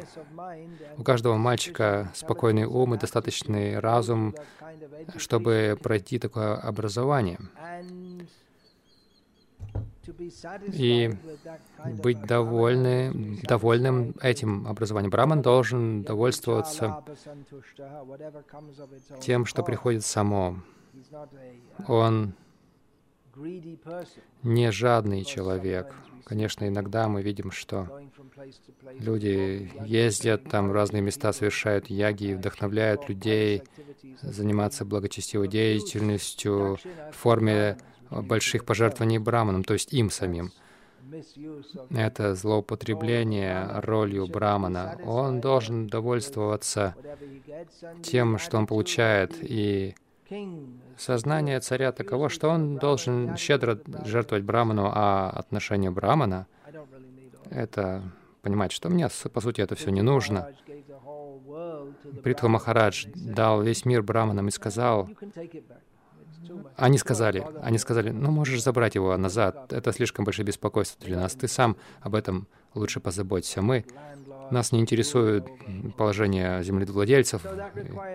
у 0.96 1.02
каждого 1.02 1.36
мальчика 1.36 2.10
спокойный 2.14 2.64
ум 2.64 2.94
и 2.94 2.98
достаточный 2.98 3.78
разум, 3.78 4.34
чтобы 5.16 5.78
пройти 5.82 6.18
такое 6.18 6.56
образование 6.56 7.38
и 10.72 11.12
быть 12.02 12.22
довольны, 12.22 13.40
довольным 13.42 14.14
этим 14.20 14.66
образованием. 14.66 15.10
Браман 15.10 15.42
должен 15.42 16.02
довольствоваться 16.02 17.02
тем, 19.20 19.46
что 19.46 19.62
приходит 19.62 20.04
само. 20.04 20.56
Он 21.88 22.34
не 24.42 24.70
жадный 24.72 25.24
человек. 25.24 25.94
Конечно, 26.24 26.66
иногда 26.66 27.08
мы 27.08 27.22
видим, 27.22 27.52
что 27.52 28.00
люди 28.98 29.70
ездят 29.84 30.44
там 30.50 30.70
в 30.70 30.72
разные 30.72 31.02
места, 31.02 31.32
совершают 31.32 31.88
яги 31.88 32.30
и 32.30 32.34
вдохновляют 32.34 33.08
людей 33.08 33.62
заниматься 34.22 34.84
благочестивой 34.84 35.48
деятельностью 35.48 36.78
в 37.12 37.16
форме 37.16 37.78
больших 38.10 38.64
пожертвований 38.64 39.18
браманам, 39.18 39.64
то 39.64 39.74
есть 39.74 39.92
им 39.92 40.10
самим. 40.10 40.50
Это 41.90 42.34
злоупотребление 42.34 43.80
ролью 43.80 44.26
брамана. 44.26 44.98
Он 45.04 45.40
должен 45.40 45.86
довольствоваться 45.86 46.96
тем, 48.02 48.38
что 48.38 48.58
он 48.58 48.66
получает, 48.66 49.36
и 49.40 49.94
сознание 50.96 51.60
царя 51.60 51.92
таково, 51.92 52.28
что 52.28 52.48
он 52.48 52.76
должен 52.78 53.36
щедро 53.36 53.78
жертвовать 54.04 54.44
браману, 54.44 54.90
а 54.92 55.30
отношение 55.30 55.90
брамана— 55.90 56.46
это 57.50 58.02
понимать, 58.42 58.72
что 58.72 58.88
мне, 58.88 59.08
по 59.32 59.40
сути, 59.40 59.60
это 59.60 59.74
все 59.74 59.90
не 59.90 60.02
нужно. 60.02 60.52
Притха 62.22 62.48
Махарадж 62.48 63.06
дал 63.14 63.62
весь 63.62 63.84
мир 63.84 64.02
браманам 64.02 64.48
и 64.48 64.50
сказал, 64.50 65.08
они 66.76 66.98
сказали, 66.98 67.46
они 67.62 67.78
сказали, 67.78 68.10
ну 68.10 68.30
можешь 68.30 68.62
забрать 68.62 68.94
его 68.94 69.16
назад, 69.16 69.72
это 69.72 69.92
слишком 69.92 70.24
большое 70.24 70.46
беспокойство 70.46 71.04
для 71.04 71.18
нас, 71.18 71.34
ты 71.34 71.48
сам 71.48 71.76
об 72.00 72.14
этом 72.14 72.46
лучше 72.74 73.00
позаботься. 73.00 73.62
Мы 73.62 73.84
нас 74.50 74.72
не 74.72 74.80
интересует 74.80 75.46
положение 75.96 76.62
землевладельцев, 76.62 77.42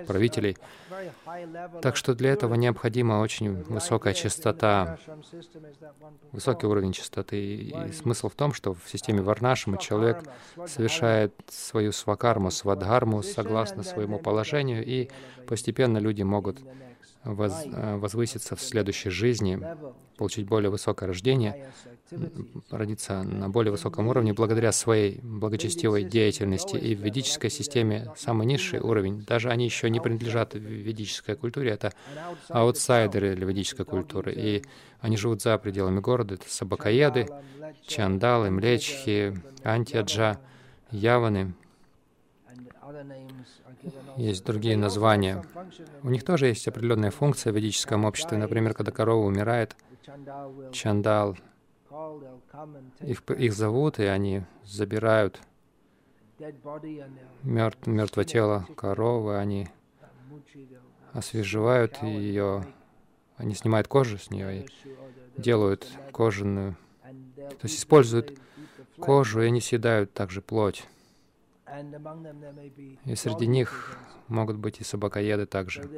правителей. 0.07 0.57
Так 1.81 1.95
что 1.95 2.13
для 2.13 2.31
этого 2.31 2.55
необходима 2.55 3.21
очень 3.21 3.63
высокая 3.63 4.13
частота, 4.13 4.97
высокий 6.31 6.67
уровень 6.67 6.93
частоты. 6.93 7.37
И 7.37 7.91
смысл 7.91 8.29
в 8.29 8.35
том, 8.35 8.53
что 8.53 8.73
в 8.73 8.89
системе 8.89 9.21
Варнашима 9.21 9.77
человек 9.77 10.23
совершает 10.67 11.33
свою 11.49 11.91
свакарму, 11.91 12.51
свадхарму 12.51 13.23
согласно 13.23 13.83
своему 13.83 14.19
положению, 14.19 14.85
и 14.85 15.09
постепенно 15.47 15.97
люди 15.97 16.23
могут 16.23 16.59
воз, 17.23 17.53
э, 17.65 17.97
возвыситься 17.97 18.55
в 18.55 18.61
следующей 18.61 19.09
жизни, 19.09 19.59
получить 20.17 20.47
более 20.47 20.69
высокое 20.69 21.07
рождение, 21.07 21.71
родиться 22.69 23.23
на 23.23 23.49
более 23.49 23.71
высоком 23.71 24.07
уровне 24.07 24.33
благодаря 24.33 24.71
своей 24.71 25.19
благочестивой 25.21 26.03
деятельности. 26.03 26.75
И 26.75 26.95
в 26.95 27.01
ведической 27.01 27.49
системе 27.49 28.11
самый 28.17 28.45
низший 28.45 28.79
уровень, 28.79 29.23
даже 29.23 29.49
они 29.49 29.65
еще 29.65 29.89
не 29.89 29.99
принадлежат 29.99 30.53
ведической 30.53 31.35
культуре, 31.35 31.71
это 31.71 31.93
аутсайдеры 32.49 33.35
для 33.35 33.45
ведической 33.45 33.85
культуры. 33.85 34.33
И 34.35 34.63
они 34.99 35.17
живут 35.17 35.41
за 35.41 35.57
пределами 35.57 35.99
города. 35.99 36.35
Это 36.35 36.45
сабакаеды, 36.47 37.27
чандалы, 37.85 38.51
млечхи, 38.51 39.35
антиаджа, 39.63 40.39
яваны, 40.91 41.53
есть 44.17 44.45
другие 44.45 44.77
названия. 44.77 45.43
У 46.03 46.09
них 46.09 46.23
тоже 46.23 46.47
есть 46.47 46.67
определенная 46.67 47.11
функция 47.11 47.53
в 47.53 47.55
ведическом 47.55 48.05
обществе. 48.05 48.37
Например, 48.37 48.73
когда 48.73 48.91
корова 48.91 49.25
умирает, 49.25 49.75
чандал, 50.71 51.37
их, 53.01 53.21
их 53.29 53.53
зовут, 53.53 53.99
и 53.99 54.03
они 54.03 54.43
забирают 54.63 55.39
мертв, 57.43 57.85
мертвое 57.85 58.25
тело 58.25 58.67
коровы, 58.75 59.37
они 59.37 59.67
освежевают 61.13 62.01
ее, 62.01 62.65
они 63.37 63.55
снимают 63.55 63.87
кожу 63.87 64.17
с 64.17 64.29
нее 64.31 64.63
и 64.63 64.67
делают 65.37 65.87
кожаную, 66.11 66.75
то 67.03 67.63
есть 67.63 67.79
используют 67.79 68.39
кожу, 68.99 69.41
и 69.41 69.47
они 69.47 69.61
съедают 69.61 70.13
также 70.13 70.41
плоть. 70.41 70.85
И 73.05 73.15
среди 73.15 73.47
них 73.47 73.97
могут 74.27 74.57
быть 74.57 74.81
и 74.81 74.83
собакоеды 74.83 75.45
также. 75.45 75.89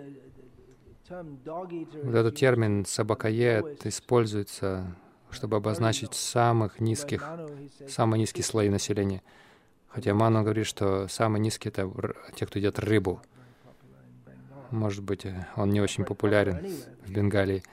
Вот 1.09 2.15
этот 2.15 2.35
термин 2.35 2.85
«собакоед» 2.85 3.85
используется, 3.85 4.95
чтобы 5.31 5.57
обозначить 5.57 6.13
самых 6.13 6.79
низких, 6.79 7.27
самые 7.87 8.21
низкие 8.21 8.43
слои 8.43 8.69
населения. 8.69 9.21
Хотя 9.89 10.13
Ману 10.13 10.41
говорит, 10.41 10.65
что 10.65 11.07
самые 11.07 11.41
низкие— 11.41 11.71
это 11.75 11.89
те, 12.35 12.45
кто 12.45 12.57
едят 12.57 12.79
рыбу. 12.79 13.21
Может 14.71 15.03
быть, 15.03 15.27
он 15.55 15.69
не 15.69 15.81
очень 15.81 16.03
популярен 16.03 16.65
в 17.05 17.11
Бенгалии. 17.11 17.63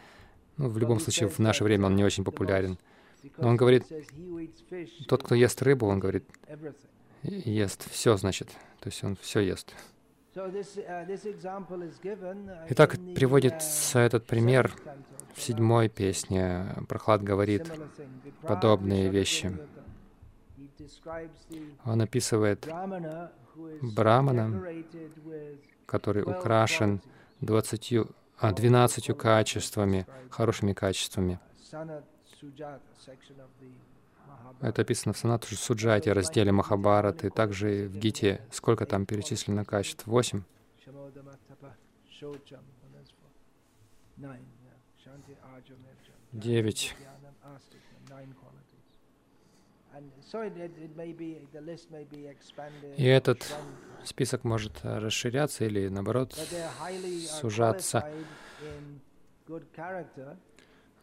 Ну, 0.59 0.69
в 0.69 0.77
любом 0.77 1.01
случае, 1.01 1.31
в 1.31 1.39
наше 1.39 1.65
время 1.65 1.87
он 1.87 1.97
не 1.97 2.05
очень 2.05 2.25
популярен. 2.25 2.79
Но 3.39 3.49
он 3.49 3.57
говорит, 3.57 3.87
тот, 5.09 5.23
кто 5.23 5.35
ест 5.35 5.63
рыбу, 5.63 5.87
он 5.87 5.99
говорит, 6.01 6.25
ест 7.23 7.91
все, 7.91 8.17
значит, 8.17 8.49
то 8.81 8.89
есть 8.89 9.03
он 9.05 9.17
все 9.17 9.41
ест. 9.41 9.75
Итак, 12.69 12.97
приводится 13.15 13.99
этот 13.99 14.27
пример 14.27 14.73
в 15.35 15.43
седьмой 15.43 15.89
песне. 15.89 16.67
Прохлад 16.89 17.23
говорит 17.23 17.71
подобные 18.43 19.09
вещи. 19.11 19.57
Он 21.85 22.01
описывает 22.01 22.69
Брамана, 23.83 24.53
который 25.87 26.23
украшен 26.23 27.03
20, 27.41 27.95
а, 28.39 28.53
12 28.53 29.13
качествами, 29.17 30.07
хорошими 30.31 30.73
качествами. 30.73 31.41
Это 34.61 34.83
описано 34.83 35.15
в 35.15 35.19
Санату 35.19 35.55
Суджайте, 35.57 36.13
разделе 36.13 36.53
Махабараты, 36.53 37.31
также 37.31 37.89
в 37.89 37.97
Гите. 37.97 38.43
Сколько 38.51 38.85
там 38.85 39.07
перечислено 39.07 39.65
качеств? 39.65 40.07
Восемь? 40.07 40.43
Девять. 46.33 46.95
И 52.97 53.05
этот 53.05 53.55
список 54.05 54.45
может 54.45 54.73
расширяться 54.83 55.65
или, 55.65 55.89
наоборот, 55.89 56.35
сужаться. 57.27 58.09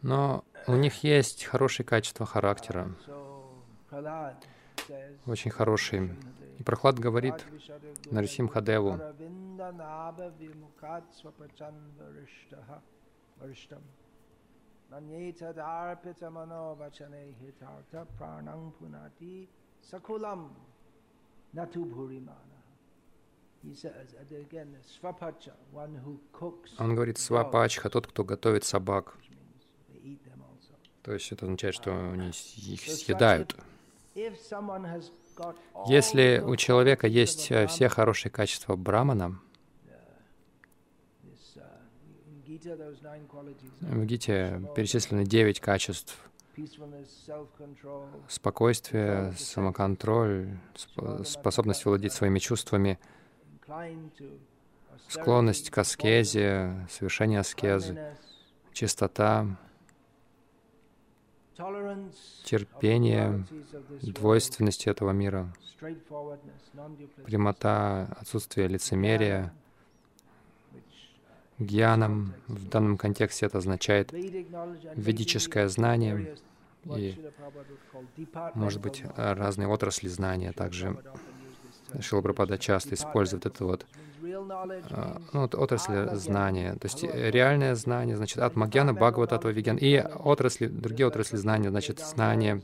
Но 0.00 0.44
у 0.66 0.74
них 0.74 1.02
есть 1.02 1.44
хорошие 1.44 1.84
качества 1.84 2.24
характера 2.24 2.94
очень 5.26 5.50
хороший. 5.50 6.10
И 6.58 6.62
Прохлад 6.62 6.98
говорит 6.98 7.34
Нарисим 8.10 8.48
Хадеву, 8.48 8.98
он 26.78 26.94
говорит, 26.94 27.18
свапачха, 27.18 27.90
тот, 27.90 28.06
кто 28.06 28.24
готовит 28.24 28.64
собак. 28.64 29.16
То 31.02 31.12
есть 31.12 31.32
это 31.32 31.46
означает, 31.46 31.74
что 31.74 32.12
они 32.12 32.28
их 32.28 32.80
съедают. 32.80 33.56
Если 35.86 36.42
у 36.44 36.56
человека 36.56 37.06
есть 37.06 37.50
э, 37.50 37.66
все 37.66 37.88
хорошие 37.88 38.32
качества 38.32 38.76
брамана, 38.76 39.40
в 43.80 44.04
Гите 44.04 44.60
перечислены 44.74 45.24
девять 45.24 45.60
качеств. 45.60 46.18
Спокойствие, 48.28 49.32
самоконтроль, 49.38 50.48
способность 51.24 51.84
владеть 51.84 52.12
своими 52.12 52.40
чувствами, 52.40 52.98
склонность 55.08 55.70
к 55.70 55.78
аскезе, 55.78 56.88
совершение 56.90 57.40
аскезы, 57.40 58.16
чистота, 58.72 59.46
терпение, 62.44 63.44
двойственность 64.02 64.86
этого 64.86 65.10
мира, 65.10 65.52
прямота, 67.24 68.16
отсутствие 68.20 68.68
лицемерия, 68.68 69.52
гьяном. 71.58 72.34
В 72.46 72.68
данном 72.68 72.96
контексте 72.96 73.46
это 73.46 73.58
означает 73.58 74.12
ведическое 74.12 75.68
знание 75.68 76.36
и, 76.84 77.16
может 78.54 78.80
быть, 78.80 79.02
разные 79.16 79.68
отрасли 79.68 80.08
знания 80.08 80.52
также. 80.52 80.96
Шила 82.00 82.20
Прабхупада 82.20 82.58
часто 82.58 82.94
использует 82.94 83.46
это 83.46 83.64
вот, 83.64 83.86
а, 84.90 85.20
ну, 85.32 85.40
вот 85.40 85.54
отрасли 85.54 86.14
знания. 86.14 86.74
То 86.74 86.86
есть 86.86 87.04
э, 87.04 87.30
реальное 87.30 87.74
знание, 87.74 88.16
значит, 88.16 88.38
от 88.38 88.56
Магьяна, 88.56 88.92
Бхагавата, 88.92 89.36
от 89.36 89.44
Вигьян. 89.44 89.76
И 89.76 89.98
отрасли, 89.98 90.66
другие 90.66 91.06
отрасли 91.06 91.36
знания, 91.36 91.70
значит, 91.70 92.00
знание 92.00 92.62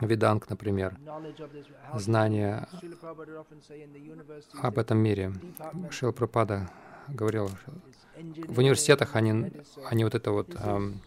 Веданг, 0.00 0.48
например, 0.48 0.96
знание 1.94 2.66
об 4.62 4.78
этом 4.78 4.98
мире. 4.98 5.32
Шила 5.90 6.12
Прабхупада 6.12 6.70
говорил, 7.08 7.50
в 8.48 8.58
университетах 8.58 9.16
они, 9.16 9.52
они 9.88 10.04
вот 10.04 10.14
это 10.14 10.30
вот, 10.30 10.54
эм, 10.56 11.00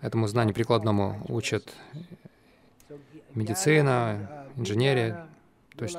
этому 0.00 0.26
знанию 0.26 0.54
прикладному 0.54 1.24
учат 1.28 1.72
медицина, 3.34 4.46
инженерия, 4.56 5.28
то 5.78 5.84
есть 5.84 5.96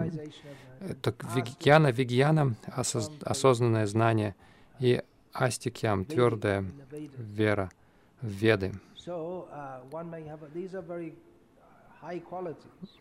это 0.82 1.16
вигьяна, 1.34 1.92
вигьяна, 1.92 2.56
осоз, 2.68 3.12
осознанное 3.22 3.86
знание, 3.88 4.36
и 4.80 5.02
астикьям, 5.34 6.06
твердая 6.06 6.66
вера 7.18 7.72
в 8.22 8.28
веды. 8.28 8.74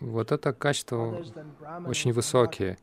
Вот 0.01 0.33
это 0.33 0.53
качество 0.53 1.23
очень 1.87 2.13
высокие. 2.13 2.79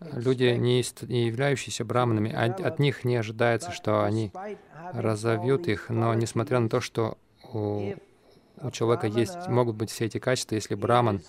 Люди, 0.00 0.44
не, 0.44 0.84
не 1.06 1.26
являющиеся 1.26 1.84
браманами, 1.84 2.30
от, 2.30 2.60
от 2.60 2.78
них 2.78 3.04
не 3.04 3.16
ожидается, 3.16 3.72
что 3.72 4.04
они 4.04 4.30
разовьют 4.92 5.68
их, 5.68 5.88
но 5.88 6.12
несмотря 6.14 6.60
на 6.60 6.68
то, 6.68 6.80
что 6.80 7.16
у, 7.52 7.94
у 8.60 8.70
человека 8.70 9.06
есть, 9.06 9.48
могут 9.48 9.76
быть 9.76 9.90
все 9.90 10.04
эти 10.04 10.18
качества, 10.18 10.54
если 10.54 10.74
браман 10.74 11.22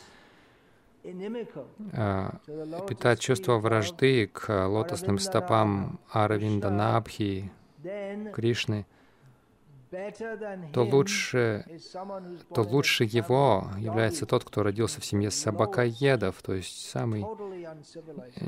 а, 1.94 2.40
питает 2.88 3.20
чувство 3.20 3.58
вражды 3.58 4.28
к 4.28 4.68
лотосным 4.68 5.20
стопам 5.20 6.00
Аравинда 6.12 6.70
Набхи, 6.70 7.52
Кришны, 8.34 8.86
то 10.74 10.84
лучше, 10.84 11.66
то 12.54 12.62
лучше 12.62 13.06
его 13.06 13.70
является 13.78 14.26
тот, 14.26 14.44
кто 14.44 14.64
родился 14.64 15.00
в 15.00 15.06
семье 15.06 15.32
собакоедов, 15.32 16.36
то 16.42 16.54
есть 16.54 16.90
самый, 16.90 17.26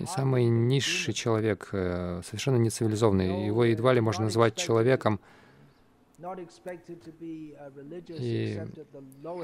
самый 0.07 0.45
низший 0.45 1.13
человек, 1.13 1.69
э, 1.71 2.21
совершенно 2.25 2.57
нецивилизованный. 2.57 3.45
Его 3.45 3.63
едва 3.63 3.93
ли 3.93 4.01
можно 4.01 4.25
назвать 4.25 4.55
человеком, 4.55 5.21
и 8.09 8.59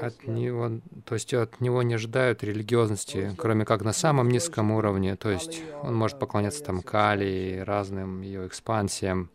от 0.02 0.26
него, 0.26 0.80
то 1.04 1.14
есть 1.14 1.32
от 1.32 1.60
него 1.60 1.82
не 1.82 1.94
ожидают 1.94 2.44
религиозности, 2.44 3.34
кроме 3.38 3.64
как 3.64 3.82
на 3.82 3.92
самом 3.92 4.28
низком 4.28 4.70
уровне. 4.70 5.16
То 5.16 5.30
есть 5.30 5.62
он 5.82 5.94
может 5.94 6.18
поклоняться 6.18 6.62
там 6.62 6.82
Кали, 6.82 7.62
разным 7.64 8.20
ее 8.20 8.46
экспансиям, 8.46 9.30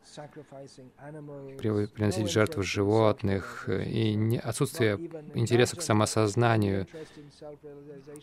приносить 1.58 2.30
жертвы 2.30 2.64
животных, 2.64 3.68
и 3.68 4.14
не, 4.14 4.38
отсутствие 4.38 5.00
интереса 5.34 5.78
к 5.78 5.82
самосознанию. 5.82 6.86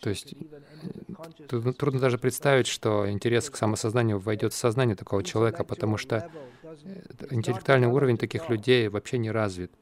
То 0.01 0.11
есть 0.11 0.35
трудно 1.49 2.01
даже 2.01 2.19
представить, 2.19 2.69
что 2.69 3.11
интерес 3.11 3.51
к 3.51 3.57
самосознанию 3.57 4.19
войдет 4.19 4.53
в 4.53 4.57
сознание 4.57 4.95
такого 4.95 5.25
человека, 5.25 5.65
потому 5.65 5.97
что 5.97 6.31
интеллектуальный 7.31 7.89
уровень 7.89 8.17
таких 8.17 8.49
людей 8.49 8.89
вообще 8.89 9.19
не 9.19 9.31
развит. 9.31 9.73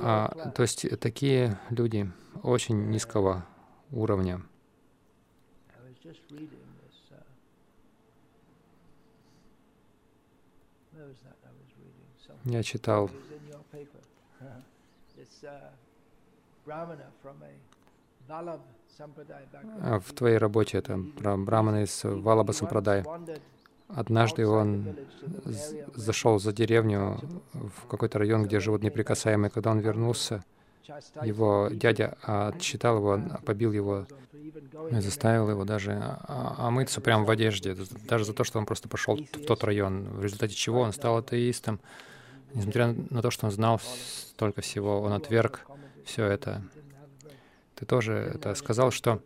А, 0.00 0.50
то 0.54 0.62
есть 0.62 1.00
такие 1.00 1.58
люди 1.70 2.10
очень 2.42 2.88
низкого 2.88 3.44
уровня. 3.90 4.42
Я 12.44 12.62
читал 12.62 13.10
в 20.00 20.12
твоей 20.14 20.38
работе 20.38 20.78
это 20.78 20.96
браманы 20.96 21.84
из 21.84 22.00
Валаба 22.04 22.52
Сампрадай. 22.52 23.04
Однажды 23.94 24.46
он 24.46 24.96
зашел 25.94 26.38
за 26.38 26.52
деревню 26.52 27.20
в 27.52 27.86
какой-то 27.86 28.18
район, 28.18 28.44
где 28.44 28.58
живут 28.60 28.82
неприкасаемые. 28.82 29.50
Когда 29.50 29.70
он 29.70 29.78
вернулся, 29.78 30.44
его 31.22 31.68
дядя 31.70 32.16
отчитал 32.22 32.96
его, 32.96 33.20
побил 33.44 33.72
его, 33.72 34.06
и 34.90 35.00
заставил 35.00 35.48
его 35.48 35.64
даже 35.64 36.18
омыться 36.26 37.00
прямо 37.00 37.24
в 37.24 37.30
одежде, 37.30 37.76
даже 38.08 38.24
за 38.24 38.34
то, 38.34 38.44
что 38.44 38.58
он 38.58 38.66
просто 38.66 38.88
пошел 38.88 39.16
в 39.16 39.46
тот 39.46 39.64
район, 39.64 40.04
в 40.04 40.22
результате 40.22 40.54
чего 40.54 40.80
он 40.80 40.92
стал 40.92 41.18
атеистом. 41.18 41.80
Несмотря 42.52 42.94
на 43.10 43.22
то, 43.22 43.30
что 43.30 43.46
он 43.46 43.52
знал 43.52 43.80
столько 43.80 44.60
всего, 44.60 45.00
он 45.00 45.12
отверг 45.12 45.66
все 46.04 46.26
это. 46.26 46.62
Ты 47.74 47.86
тоже 47.86 48.32
это 48.34 48.54
сказал, 48.54 48.90
что 48.90 49.20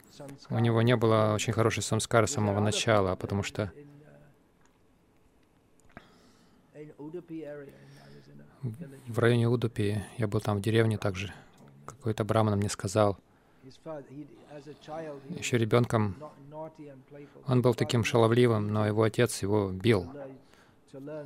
у 0.49 0.59
него 0.59 0.81
не 0.83 0.97
было 0.97 1.33
очень 1.35 1.53
хорошей 1.53 1.83
самскары 1.83 2.27
с 2.27 2.33
самого 2.33 2.61
начала, 2.61 3.15
потому 3.17 3.43
что 3.43 3.71
в 9.07 9.19
районе 9.19 9.49
Удупи, 9.49 10.03
я 10.17 10.27
был 10.27 10.41
там 10.41 10.59
в 10.59 10.61
деревне 10.61 10.99
также, 10.99 11.33
какой-то 11.87 12.25
браман 12.25 12.59
мне 12.59 12.69
сказал, 12.69 13.17
еще 15.37 15.59
ребенком 15.59 16.17
он 17.47 17.63
был 17.63 17.75
таким 17.75 18.05
шаловливым, 18.05 18.69
но 18.69 18.87
его 18.87 19.03
отец 19.03 19.43
его 19.43 19.71
бил, 19.71 20.07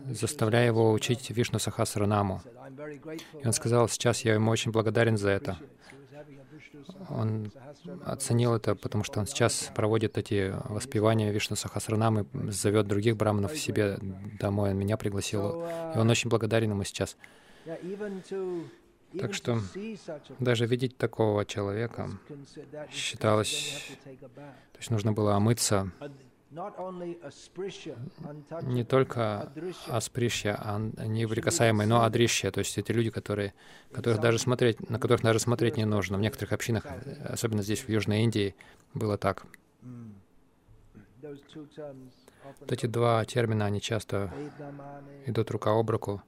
заставляя 0.08 0.66
его 0.66 0.92
учить 0.92 1.30
Вишну 1.30 1.58
Сахасранаму. 1.58 2.42
И 3.40 3.46
он 3.46 3.52
сказал, 3.52 3.88
сейчас 3.88 4.22
я 4.24 4.34
ему 4.34 4.50
очень 4.50 4.72
благодарен 4.72 5.16
за 5.16 5.30
это. 5.30 5.58
Он 7.08 7.50
оценил 8.04 8.54
это, 8.54 8.74
потому 8.74 9.04
что 9.04 9.20
он 9.20 9.26
сейчас 9.26 9.70
проводит 9.74 10.18
эти 10.18 10.54
воспевания 10.68 11.32
Вишну 11.32 11.56
Сахасранамы, 11.56 12.26
зовет 12.48 12.86
других 12.86 13.16
браманов 13.16 13.56
себе 13.58 13.98
домой. 14.38 14.70
Он 14.70 14.78
меня 14.78 14.96
пригласил, 14.96 15.64
и 15.94 15.98
он 15.98 16.10
очень 16.10 16.30
благодарен 16.30 16.70
ему 16.70 16.84
сейчас. 16.84 17.16
Так 19.18 19.34
что 19.34 19.60
даже 20.38 20.66
видеть 20.66 20.96
такого 20.96 21.44
человека 21.44 22.10
считалось, 22.90 23.92
то 24.16 24.78
есть 24.78 24.90
нужно 24.90 25.12
было 25.12 25.34
омыться 25.34 25.90
не 28.62 28.84
только 28.84 29.50
аспришья, 29.88 30.56
а 30.58 30.78
неприкасаемые, 30.78 31.86
но 31.86 32.02
адрища, 32.02 32.50
то 32.50 32.58
есть 32.58 32.76
это 32.76 32.92
люди, 32.92 33.10
которые, 33.10 33.54
которых 33.90 34.20
даже 34.20 34.38
смотреть, 34.38 34.90
на 34.90 34.98
которых 34.98 35.22
даже 35.22 35.38
смотреть 35.38 35.78
не 35.78 35.86
нужно. 35.86 36.18
В 36.18 36.20
некоторых 36.20 36.52
общинах, 36.52 36.84
особенно 37.24 37.62
здесь, 37.62 37.80
в 37.80 37.88
Южной 37.88 38.22
Индии, 38.22 38.54
было 38.92 39.16
так. 39.16 39.46
Вот 42.60 42.72
эти 42.72 42.86
два 42.86 43.24
термина, 43.24 43.66
они 43.66 43.80
часто 43.80 44.30
идут 45.26 45.50
рука 45.50 45.70
об 45.70 45.88
руку. 45.88 46.22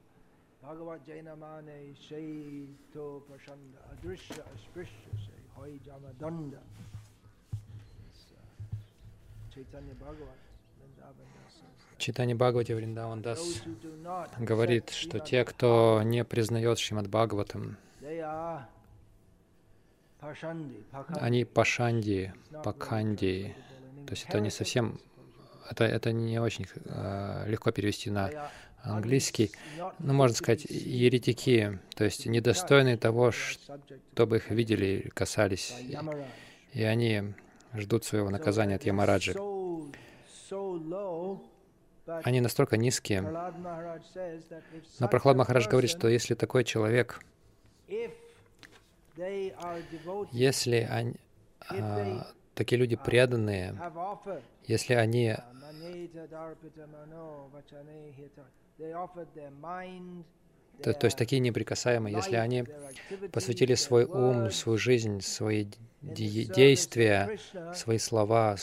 Читание 11.98 12.34
Бхагавати 12.34 12.72
Вриндаван 12.72 13.22
Дас 13.22 13.62
говорит, 14.38 14.90
что 14.90 15.20
те, 15.20 15.44
кто 15.44 16.02
не 16.04 16.24
признает 16.24 16.78
Шримад 16.78 17.08
Бхагаватам, 17.08 17.76
они 21.20 21.44
пашанди, 21.44 22.32
пакханди, 22.64 23.54
то 24.06 24.12
есть 24.12 24.26
это 24.28 24.40
не 24.40 24.50
совсем, 24.50 24.98
это, 25.70 25.84
это 25.84 26.12
не 26.12 26.40
очень 26.40 26.66
э, 26.86 27.44
легко 27.46 27.70
перевести 27.70 28.10
на 28.10 28.50
английский, 28.82 29.52
но 29.98 30.14
можно 30.14 30.36
сказать 30.36 30.64
еретики, 30.64 31.78
то 31.94 32.04
есть 32.04 32.26
недостойные 32.26 32.96
того, 32.96 33.32
чтобы 33.32 34.38
их 34.38 34.50
видели, 34.50 35.10
касались, 35.14 35.74
и 36.72 36.82
они 36.82 37.34
ждут 37.74 38.04
своего 38.04 38.30
наказания 38.30 38.76
от 38.76 38.84
Ямараджи. 38.84 39.34
Они 42.06 42.40
настолько 42.40 42.76
низкие. 42.76 43.22
Но 43.22 45.08
Прохлад 45.08 45.36
Махарадж 45.36 45.68
говорит, 45.68 45.90
что 45.90 46.08
если 46.08 46.34
такой 46.34 46.64
человек, 46.64 47.20
если 50.32 50.88
они, 50.90 51.14
а, 51.70 52.26
такие 52.54 52.78
люди 52.78 52.96
преданные, 52.96 53.74
если 54.66 54.94
они 54.94 55.36
то, 60.82 60.92
то 60.92 61.06
есть 61.06 61.16
такие 61.16 61.40
неприкасаемые, 61.40 62.14
если 62.14 62.36
они 62.36 62.64
посвятили 63.32 63.74
свой 63.74 64.04
ум, 64.04 64.50
свою 64.50 64.78
жизнь, 64.78 65.20
свои 65.20 65.66
де 66.00 66.44
действия, 66.44 67.38
свои 67.74 67.98
слова 67.98 68.56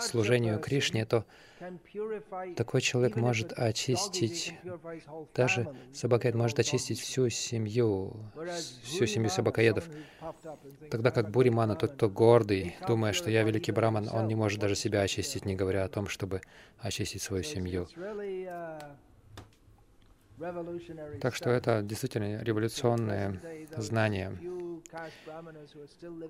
служению 0.00 0.58
Кришне, 0.58 1.04
то 1.04 1.24
такой 2.56 2.80
человек 2.80 3.16
может 3.16 3.52
очистить, 3.52 4.54
даже 5.34 5.68
собакаед 5.92 6.34
может 6.34 6.58
очистить 6.58 7.00
всю 7.00 7.28
семью, 7.28 8.16
всю 8.82 9.06
семью 9.06 9.30
собакоедов. 9.30 9.88
Тогда 10.90 11.10
как 11.10 11.30
Буримана, 11.30 11.76
тот, 11.76 11.92
кто 11.92 12.08
гордый, 12.08 12.76
думая, 12.86 13.12
что 13.12 13.30
я 13.30 13.42
великий 13.42 13.72
браман, 13.72 14.08
он 14.12 14.26
не 14.26 14.34
может 14.34 14.60
даже 14.60 14.74
себя 14.74 15.02
очистить, 15.02 15.44
не 15.44 15.54
говоря 15.54 15.84
о 15.84 15.88
том, 15.88 16.08
чтобы 16.08 16.40
очистить 16.78 17.22
свою 17.22 17.44
семью. 17.44 17.88
Так 21.20 21.34
что 21.34 21.50
это 21.50 21.82
действительно 21.82 22.42
революционное 22.42 23.40
знание. 23.76 24.32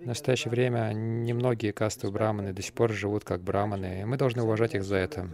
В 0.00 0.06
настоящее 0.06 0.50
время 0.50 0.92
немногие 0.92 1.72
касты 1.72 2.10
браманы 2.10 2.52
до 2.52 2.62
сих 2.62 2.74
пор 2.74 2.92
живут 2.92 3.24
как 3.24 3.40
браманы, 3.40 4.02
и 4.02 4.04
мы 4.04 4.16
должны 4.16 4.42
уважать 4.42 4.74
их 4.74 4.84
за 4.84 4.96
это. 4.96 5.28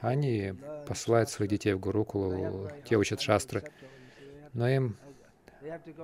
Они 0.00 0.54
посылают 0.86 1.30
своих 1.30 1.50
детей 1.50 1.72
в 1.74 1.80
Гурукулу, 1.80 2.70
те 2.84 2.96
учат 2.96 3.20
шастры, 3.20 3.64
но 4.52 4.68
им 4.68 4.96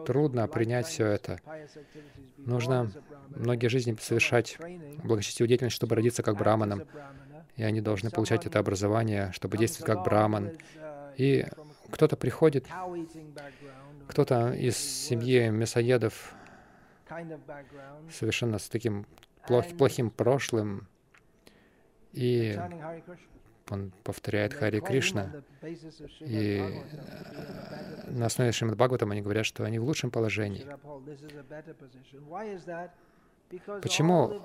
трудно 0.06 0.48
принять 0.48 0.86
все 0.86 1.06
это. 1.06 1.38
Нужно 2.38 2.90
многие 3.28 3.68
жизни 3.68 3.96
совершать 4.00 4.58
благочестивую 5.04 5.48
деятельность, 5.48 5.76
чтобы 5.76 5.94
родиться 5.94 6.22
как 6.22 6.36
браманом. 6.36 6.84
И 7.56 7.62
они 7.62 7.80
должны 7.80 8.10
получать 8.10 8.46
это 8.46 8.58
образование, 8.58 9.30
чтобы 9.32 9.58
действовать 9.58 9.86
как 9.86 10.04
браман. 10.04 10.52
И 11.16 11.46
кто-то 11.92 12.16
приходит, 12.16 12.66
кто-то 14.08 14.52
из 14.52 14.76
семьи 14.76 15.48
мясоедов, 15.48 16.34
совершенно 18.10 18.58
с 18.58 18.68
таким 18.68 19.06
плох, 19.46 19.66
плохим 19.76 20.10
прошлым, 20.10 20.88
и 22.12 22.58
он 23.70 23.92
повторяет 24.02 24.54
Хари 24.54 24.80
Кришна. 24.80 25.32
И 26.20 26.58
э, 26.58 28.10
на 28.10 28.26
основе 28.26 28.52
Шримад 28.52 28.76
Бхагаватам 28.76 29.12
они 29.12 29.22
говорят, 29.22 29.46
что 29.46 29.64
они 29.64 29.78
в 29.78 29.84
лучшем 29.84 30.10
положении. 30.10 30.66
Почему 33.82 34.42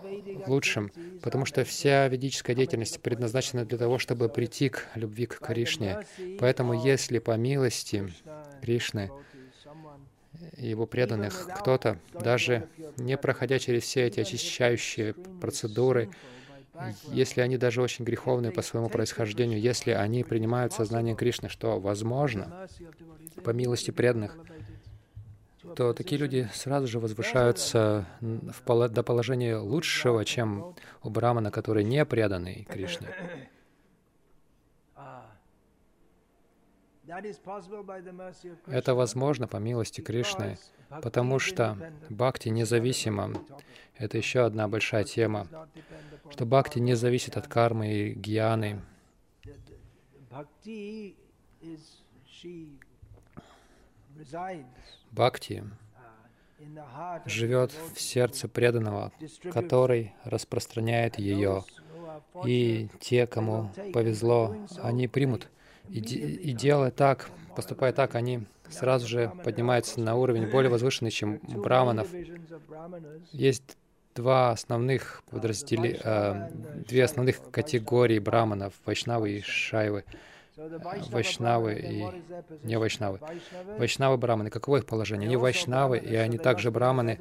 лучшим? 0.47 0.91
Потому 1.21 1.45
что 1.45 1.63
вся 1.63 2.07
ведическая 2.07 2.55
деятельность 2.55 3.01
предназначена 3.01 3.65
для 3.65 3.77
того, 3.77 3.97
чтобы 3.97 4.29
прийти 4.29 4.69
к 4.69 4.87
любви 4.95 5.25
к 5.25 5.39
Кришне. 5.39 5.99
Поэтому 6.39 6.73
если 6.73 7.19
по 7.19 7.35
милости 7.37 8.11
Кришны 8.61 9.11
его 10.57 10.85
преданных 10.85 11.49
кто-то, 11.59 11.99
даже 12.13 12.67
не 12.97 13.17
проходя 13.17 13.59
через 13.59 13.83
все 13.83 14.05
эти 14.05 14.19
очищающие 14.19 15.13
процедуры, 15.13 16.09
если 17.11 17.41
они 17.41 17.57
даже 17.57 17.81
очень 17.81 18.05
греховные 18.05 18.51
по 18.51 18.61
своему 18.61 18.89
происхождению, 18.89 19.59
если 19.59 19.91
они 19.91 20.23
принимают 20.23 20.73
сознание 20.73 21.15
Кришны, 21.15 21.49
что 21.49 21.79
возможно, 21.79 22.67
по 23.43 23.49
милости 23.51 23.91
преданных, 23.91 24.37
то 25.75 25.93
такие 25.93 26.19
люди 26.19 26.49
сразу 26.53 26.87
же 26.87 26.99
возвышаются 26.99 28.05
в 28.21 28.87
до 28.89 29.03
положения 29.03 29.57
лучшего, 29.57 30.23
чем 30.25 30.75
у 31.03 31.09
Брамана, 31.09 31.51
который 31.51 31.83
не 31.83 32.05
преданный 32.05 32.65
Кришне. 32.69 33.09
Это 38.67 38.93
возможно 38.93 39.47
по 39.47 39.57
милости 39.57 40.01
Кришны, 40.01 40.57
потому 40.89 41.39
что 41.39 41.77
бхакти 42.09 42.49
независимо. 42.49 43.33
Это 43.95 44.17
еще 44.17 44.41
одна 44.41 44.67
большая 44.67 45.05
тема, 45.05 45.47
что 46.29 46.45
бхакти 46.45 46.79
не 46.79 46.95
зависит 46.95 47.37
от 47.37 47.47
кармы 47.47 47.93
и 47.93 48.13
гьяны. 48.13 48.81
Бхакти 55.17 55.63
живет 57.25 57.71
в 57.95 57.99
сердце 57.99 58.47
преданного, 58.47 59.11
который 59.51 60.13
распространяет 60.23 61.17
ее. 61.17 61.63
И 62.45 62.89
те, 62.99 63.25
кому 63.25 63.71
повезло, 63.93 64.55
они 64.81 65.07
примут. 65.07 65.47
И, 65.89 65.99
и 65.99 66.51
делая 66.53 66.91
так, 66.91 67.31
поступая 67.55 67.93
так, 67.93 68.13
они 68.13 68.43
сразу 68.69 69.07
же 69.07 69.31
поднимаются 69.43 69.99
на 70.01 70.15
уровень 70.15 70.51
более 70.51 70.69
возвышенный, 70.69 71.11
чем 71.11 71.39
браманов. 71.47 72.07
Есть 73.31 73.75
два 74.13 74.51
основных 74.51 75.23
подразделения, 75.31 75.99
э, 76.03 76.49
две 76.87 77.03
основных 77.03 77.49
категории 77.49 78.19
браманов, 78.19 78.73
вайшнавы 78.85 79.31
и 79.31 79.41
шайвы. 79.41 80.03
Вайшнавы 80.57 81.75
и 81.75 82.05
не 82.63 82.77
вайшнавы. 82.79 83.19
Вайшнавы 83.77 84.17
браманы. 84.17 84.49
Каково 84.49 84.77
их 84.77 84.85
положение? 84.85 85.27
Они 85.27 85.37
вайшнавы, 85.37 85.99
и 85.99 86.15
они 86.15 86.37
также 86.37 86.71
браманы, 86.71 87.19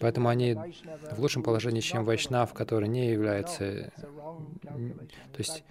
поэтому 0.00 0.28
они 0.28 0.54
в 0.54 1.18
лучшем 1.18 1.42
положении, 1.42 1.80
чем 1.80 2.04
вайшнав, 2.04 2.52
который 2.54 2.88
не 2.88 3.10
является 3.10 3.92
то 5.32 5.38
есть 5.38 5.64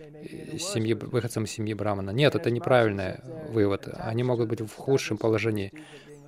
семьи, 0.59 0.93
выходцем 0.93 1.45
из 1.45 1.51
семьи 1.51 1.73
брамана. 1.73 2.11
Нет, 2.11 2.35
это 2.35 2.51
неправильный 2.51 3.19
вывод. 3.49 3.87
Они 3.93 4.23
могут 4.23 4.49
быть 4.49 4.61
в 4.61 4.75
худшем 4.75 5.17
положении. 5.17 5.71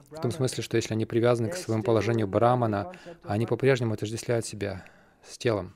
В 0.10 0.21
том 0.21 0.32
смысле, 0.32 0.63
что 0.63 0.78
если 0.78 0.93
они 0.93 1.06
привязаны 1.06 1.50
к 1.50 1.56
своему 1.56 1.84
положению 1.84 2.28
брамана, 2.28 2.93
они 3.23 3.45
по-прежнему 3.45 3.93
отождествляют 3.93 4.45
себя 4.45 4.86
с 5.28 5.38
телом. 5.38 5.76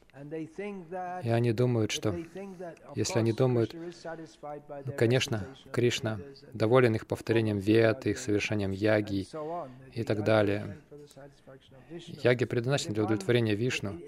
И 1.24 1.30
они 1.30 1.52
думают, 1.52 1.92
что 1.92 2.16
если 2.96 3.20
они 3.20 3.34
думают, 3.34 3.76
конечно, 4.98 5.48
Кришна 5.72 6.20
доволен 6.54 6.96
их 6.96 7.08
повторением 7.08 7.60
вет, 7.60 8.06
их 8.06 8.20
совершением 8.20 8.72
яги 8.72 9.28
и 9.94 10.04
так 10.04 10.24
далее. 10.24 10.78
Яги 12.24 12.46
предназначены 12.46 12.94
для 12.94 13.04
удовлетворения 13.04 13.56
Вишну. 13.56 14.00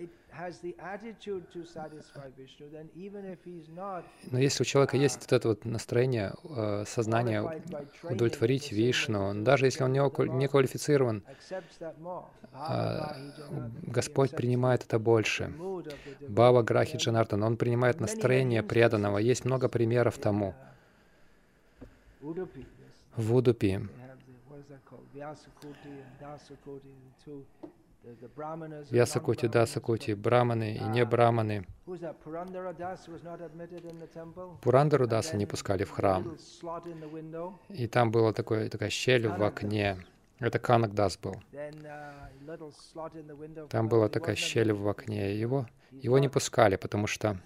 Но 4.32 4.40
если 4.40 4.64
у 4.64 4.66
человека 4.66 4.98
есть 4.98 5.22
вот 5.22 5.32
это 5.32 5.48
вот 5.50 5.66
настроение, 5.66 6.34
э, 6.44 6.86
сознание 6.88 7.62
удовлетворить 8.04 8.72
Вишну, 8.72 9.34
даже 9.44 9.66
если 9.66 9.84
он 9.84 9.94
не 9.94 10.48
квалифицирован, 10.48 11.24
а, 12.52 13.16
Господь 13.84 14.32
принимает 14.32 14.84
это 14.84 15.00
больше. 15.00 15.54
Баба 16.28 16.64
Грахи 16.64 16.98
Джанартан, 16.98 17.44
он 17.44 17.58
принимает 17.58 18.00
настроение 18.00 18.64
преданного. 18.64 19.18
Есть 19.18 19.46
много 19.46 19.70
примеров 19.70 20.18
тому. 20.18 20.54
В 23.16 23.36
Удупи 23.36 23.80
Вьясакути, 28.92 29.48
Дасакути, 29.48 30.14
браманы 30.14 30.76
и 30.76 30.84
не 30.84 31.06
браманы. 31.06 31.66
Пурандару 34.62 35.08
Даса 35.08 35.38
не 35.38 35.46
пускали 35.46 35.86
в 35.86 35.92
храм. 35.92 36.38
И 37.70 37.88
там 37.88 38.12
была 38.12 38.34
такая 38.34 38.90
щель 38.90 39.28
в 39.28 39.42
окне. 39.42 39.98
Это 40.40 40.60
Канак 40.60 40.94
Дас 40.94 41.18
был. 41.18 41.42
Там 43.70 43.88
была 43.88 44.10
такая 44.10 44.36
щель 44.36 44.74
в 44.74 44.88
окне. 44.88 45.36
Его, 45.36 45.68
его 45.92 46.20
не 46.20 46.30
пускали, 46.30 46.76
потому 46.76 47.08
что 47.08 47.38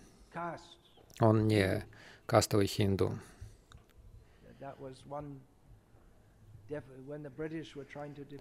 он 1.20 1.48
не 1.48 1.86
кастовый 2.26 2.68
хинду. 2.68 3.18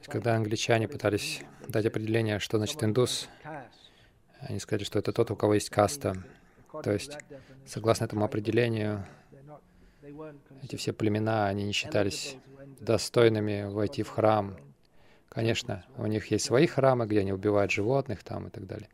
Когда 0.06 0.34
англичане 0.34 0.88
пытались 0.88 1.42
дать 1.68 1.86
определение, 1.86 2.38
что 2.40 2.58
значит 2.58 2.82
индус, 2.82 3.28
они 4.40 4.58
сказали, 4.58 4.84
что 4.84 4.98
это 4.98 5.12
тот, 5.12 5.30
у 5.30 5.36
кого 5.36 5.54
есть 5.54 5.70
каста. 5.70 6.14
То 6.82 6.92
есть, 6.92 7.16
согласно 7.64 8.04
этому 8.04 8.24
определению, 8.24 9.06
эти 10.62 10.76
все 10.76 10.92
племена, 10.92 11.46
они 11.46 11.64
не 11.64 11.72
считались 11.72 12.36
достойными 12.80 13.64
войти 13.64 14.02
в 14.02 14.08
храм. 14.08 14.56
Конечно, 15.28 15.84
у 15.96 16.06
них 16.06 16.30
есть 16.30 16.44
свои 16.46 16.66
храмы, 16.66 17.06
где 17.06 17.20
они 17.20 17.32
убивают 17.32 17.70
животных 17.70 18.24
там 18.24 18.48
и 18.48 18.50
так 18.50 18.66
далее. 18.66 18.88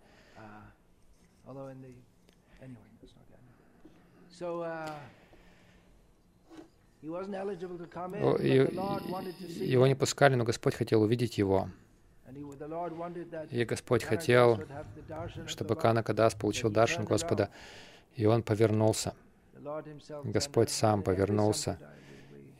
Его 9.61 9.87
не 9.87 9.95
пускали, 9.95 10.35
но 10.35 10.45
Господь 10.45 10.75
хотел 10.75 11.03
увидеть 11.03 11.39
его. 11.39 11.69
И 13.51 13.65
Господь 13.65 14.05
хотел, 14.05 14.61
чтобы 15.47 15.77
Канакадас 15.77 16.35
получил 16.35 16.71
даршин 16.71 17.05
Господа, 17.05 17.51
и 18.15 18.25
он 18.27 18.43
повернулся. 18.43 19.15
Господь 20.25 20.71
сам 20.71 21.03
повернулся 21.03 21.79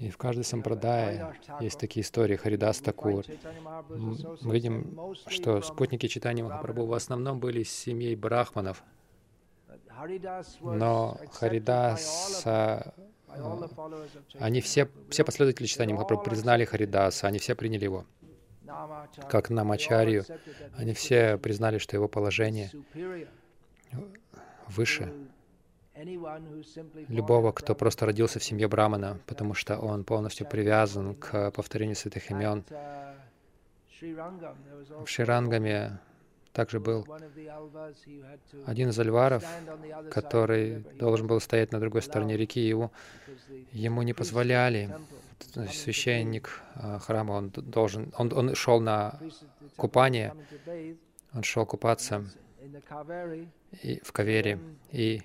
И 0.03 0.11
в 0.11 0.19
каждой 0.19 0.43
сампрадае 0.43 1.33
есть 1.61 1.79
такие 1.79 2.03
истории. 2.03 2.35
Харидас 2.35 2.79
Такур. 2.79 3.25
Мы 3.89 4.53
видим, 4.53 4.99
что 5.29 5.63
спутники 5.63 6.09
читания 6.09 6.43
Махапрабху 6.43 6.87
в 6.87 6.93
основном 6.93 7.39
были 7.39 7.61
из 7.61 7.71
семей 7.71 8.17
брахманов. 8.17 8.83
Но 10.61 11.21
Харидас, 11.31 12.45
они 14.41 14.61
все, 14.61 14.89
все 15.09 15.23
последователи 15.23 15.67
читания 15.67 15.95
Махапрабху 15.95 16.25
признали 16.25 16.65
Харидаса, 16.65 17.29
они 17.29 17.39
все 17.39 17.55
приняли 17.55 17.85
его 17.85 18.05
как 19.29 19.51
Намачарью. 19.51 20.25
Они 20.77 20.95
все 20.95 21.39
признали, 21.39 21.79
что 21.79 21.97
его 21.97 22.09
положение 22.09 22.73
выше 24.67 25.13
любого, 27.09 27.53
кто 27.53 27.75
просто 27.75 28.07
родился 28.07 28.39
в 28.39 28.45
семье 28.45 28.69
Брамана, 28.69 29.19
потому 29.27 29.55
что 29.55 29.79
он 29.79 30.05
полностью 30.05 30.47
привязан 30.47 31.15
к 31.15 31.51
повторению 31.51 31.97
святых 31.97 32.31
имен. 32.31 32.65
В 34.01 35.07
Ширангаме 35.07 36.01
также 36.53 36.81
был 36.81 37.07
один 38.67 38.91
из 38.91 38.99
альваров, 38.99 39.45
который 40.11 40.81
должен 40.99 41.27
был 41.27 41.41
стоять 41.41 41.73
на 41.73 41.81
другой 41.81 42.03
стороне 42.03 42.37
реки, 42.37 42.61
его, 42.61 42.91
ему 43.73 44.03
не 44.03 44.13
позволяли. 44.13 44.91
Священник 45.71 46.61
а, 46.77 47.01
храма, 47.01 47.33
он 47.33 47.51
должен, 47.51 48.13
он, 48.17 48.33
он 48.33 48.55
шел 48.55 48.81
на 48.81 49.19
купание, 49.77 50.35
он 51.35 51.43
шел 51.43 51.67
купаться 51.67 52.25
и, 53.83 54.01
в 54.05 54.13
Кавере, 54.13 54.61
и 54.93 55.21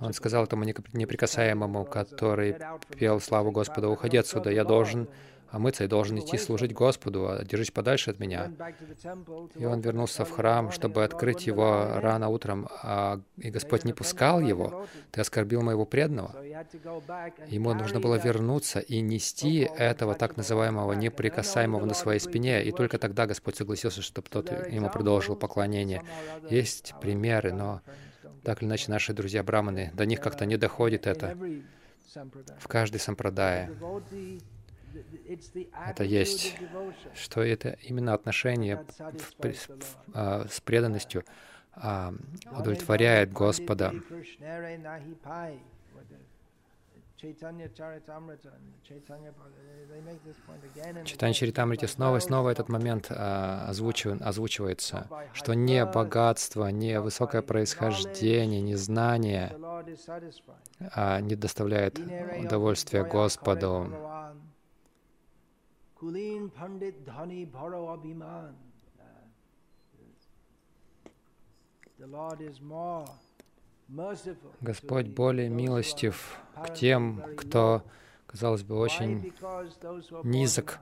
он 0.00 0.12
сказал 0.12 0.44
этому 0.44 0.64
неприкасаемому, 0.64 1.84
который 1.84 2.56
пел 2.96 3.20
славу 3.20 3.50
Господа, 3.50 3.88
«Уходи 3.88 4.16
отсюда, 4.16 4.50
я 4.50 4.64
должен 4.64 5.08
омыться 5.50 5.84
и 5.84 5.86
должен 5.86 6.18
идти 6.18 6.36
служить 6.36 6.72
Господу, 6.72 7.28
а 7.28 7.44
держись 7.44 7.70
подальше 7.70 8.10
от 8.10 8.18
меня». 8.18 8.52
И 9.56 9.64
он 9.64 9.80
вернулся 9.80 10.24
в 10.24 10.30
храм, 10.30 10.70
чтобы 10.72 11.04
открыть 11.04 11.46
его 11.46 11.88
рано 11.96 12.28
утром, 12.28 12.68
а, 12.82 13.20
и 13.36 13.50
Господь 13.50 13.84
не 13.84 13.92
пускал 13.92 14.40
его. 14.40 14.86
«Ты 15.10 15.20
оскорбил 15.20 15.62
моего 15.62 15.84
преданного». 15.86 16.34
Ему 17.48 17.74
нужно 17.74 18.00
было 18.00 18.16
вернуться 18.16 18.80
и 18.80 19.00
нести 19.00 19.60
этого 19.60 20.14
так 20.14 20.36
называемого 20.36 20.92
неприкасаемого 20.92 21.84
на 21.84 21.94
своей 21.94 22.20
спине, 22.20 22.64
и 22.64 22.72
только 22.72 22.98
тогда 22.98 23.26
Господь 23.26 23.56
согласился, 23.56 24.02
чтобы 24.02 24.28
тот 24.28 24.50
ему 24.70 24.90
продолжил 24.90 25.36
поклонение. 25.36 26.02
Есть 26.50 26.94
примеры, 27.00 27.52
но 27.52 27.80
так 28.42 28.62
или 28.62 28.68
иначе, 28.68 28.90
наши 28.90 29.12
друзья 29.12 29.42
браманы, 29.42 29.90
до 29.94 30.06
них 30.06 30.20
как-то 30.20 30.46
не 30.46 30.56
доходит 30.56 31.06
это. 31.06 31.36
В 32.58 32.68
каждой 32.68 32.98
сампрадае 32.98 33.70
это 35.86 36.04
есть, 36.04 36.56
что 37.14 37.42
это 37.42 37.76
именно 37.82 38.14
отношение 38.14 38.84
а, 40.14 40.46
с 40.48 40.60
преданностью 40.60 41.24
а, 41.74 42.14
удовлетворяет 42.50 43.32
Господа. 43.32 43.94
Читание 47.18 47.68
Чаритамрити 51.34 51.86
снова 51.86 52.18
и 52.18 52.20
снова 52.20 52.50
этот 52.50 52.68
момент 52.68 53.08
а, 53.10 53.66
озвучивает, 53.68 54.22
озвучивается, 54.22 55.08
что 55.32 55.54
не 55.54 55.84
богатство, 55.84 56.68
не 56.68 57.00
высокое 57.00 57.42
происхождение, 57.42 58.60
не 58.60 58.76
знание 58.76 59.52
а, 60.94 61.20
не 61.20 61.34
доставляет 61.34 61.98
удовольствия 61.98 63.02
Господу. 63.02 63.92
The 71.98 72.06
Lord 72.06 72.40
is 72.40 72.60
more 72.60 73.04
Господь 74.60 75.06
более 75.06 75.48
милостив 75.48 76.38
к 76.62 76.74
тем, 76.74 77.22
кто, 77.36 77.82
казалось 78.26 78.62
бы, 78.62 78.76
очень 78.78 79.32
низок. 80.24 80.78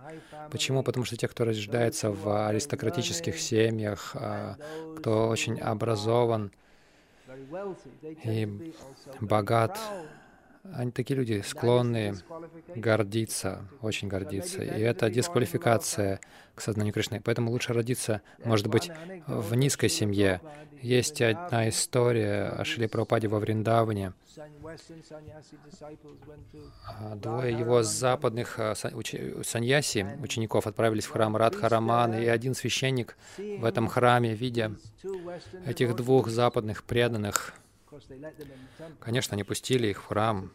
Почему? 0.50 0.82
Потому 0.82 1.04
что 1.04 1.16
те, 1.16 1.28
кто 1.28 1.44
рождается 1.44 2.10
в 2.10 2.48
аристократических 2.48 3.38
семьях, 3.38 4.10
а, 4.14 4.56
кто 4.98 5.28
очень 5.28 5.60
образован 5.60 6.50
и 8.24 8.74
богат, 9.20 9.78
они 10.74 10.90
такие 10.90 11.16
люди 11.16 11.42
склонны 11.46 12.16
гордиться, 12.74 13.68
очень 13.80 14.08
гордиться. 14.08 14.62
И 14.62 14.80
это 14.80 15.10
дисквалификация 15.10 16.20
к 16.54 16.60
сознанию 16.60 16.92
Кришны. 16.94 17.20
Поэтому 17.22 17.50
лучше 17.50 17.72
родиться, 17.72 18.22
может 18.44 18.66
быть, 18.66 18.90
в 19.26 19.54
низкой 19.54 19.88
семье. 19.88 20.40
Есть 20.82 21.22
одна 21.22 21.68
история 21.68 22.48
о 22.48 22.64
Шили 22.64 22.86
Прабхупаде 22.86 23.28
во 23.28 23.38
Вриндаване. 23.38 24.12
А, 26.86 27.14
двое 27.16 27.58
его 27.58 27.82
западных 27.82 28.58
а, 28.58 28.74
саньяси, 28.74 30.06
учеников, 30.22 30.66
отправились 30.66 31.06
в 31.06 31.10
храм 31.10 31.36
Радхараман, 31.36 32.14
и 32.14 32.26
один 32.26 32.54
священник 32.54 33.16
в 33.38 33.64
этом 33.64 33.88
храме, 33.88 34.34
видя 34.34 34.72
этих 35.64 35.96
двух 35.96 36.28
западных 36.28 36.84
преданных, 36.84 37.54
Конечно, 39.00 39.34
они 39.34 39.44
пустили 39.44 39.88
их 39.88 40.02
в 40.02 40.06
храм. 40.06 40.52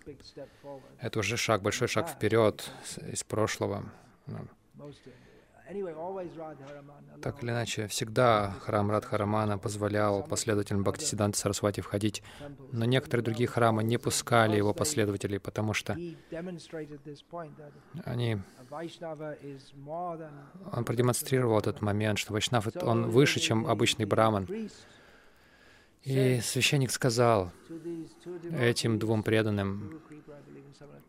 Это 1.00 1.20
уже 1.20 1.38
шаг, 1.38 1.62
большой 1.62 1.88
шаг 1.88 2.10
вперед 2.10 2.70
из 3.12 3.24
прошлого. 3.24 3.84
Ну. 4.28 4.48
Так 7.22 7.44
или 7.44 7.52
иначе, 7.52 7.88
всегда 7.88 8.56
храм 8.62 8.92
Радхарамана 8.92 9.58
позволял 9.58 10.24
последователям 10.24 10.84
Бхактисиданта 10.84 11.38
Сарасвати 11.38 11.82
входить, 11.82 12.24
но 12.72 12.86
некоторые 12.86 13.24
другие 13.24 13.48
храмы 13.48 13.84
не 13.84 13.98
пускали 13.98 14.58
его 14.58 14.74
последователей, 14.74 15.40
потому 15.40 15.74
что 15.74 15.98
они... 18.04 18.38
Он 20.74 20.86
продемонстрировал 20.86 21.60
этот 21.60 21.82
момент, 21.82 22.20
что 22.20 22.34
Вайшнав, 22.34 22.68
он 22.82 23.10
выше, 23.10 23.40
чем 23.40 23.66
обычный 23.66 24.06
браман. 24.06 24.48
И 26.04 26.40
священник 26.42 26.92
сказал 26.92 27.52
этим 28.58 28.98
двум 28.98 29.22
преданным, 29.24 30.02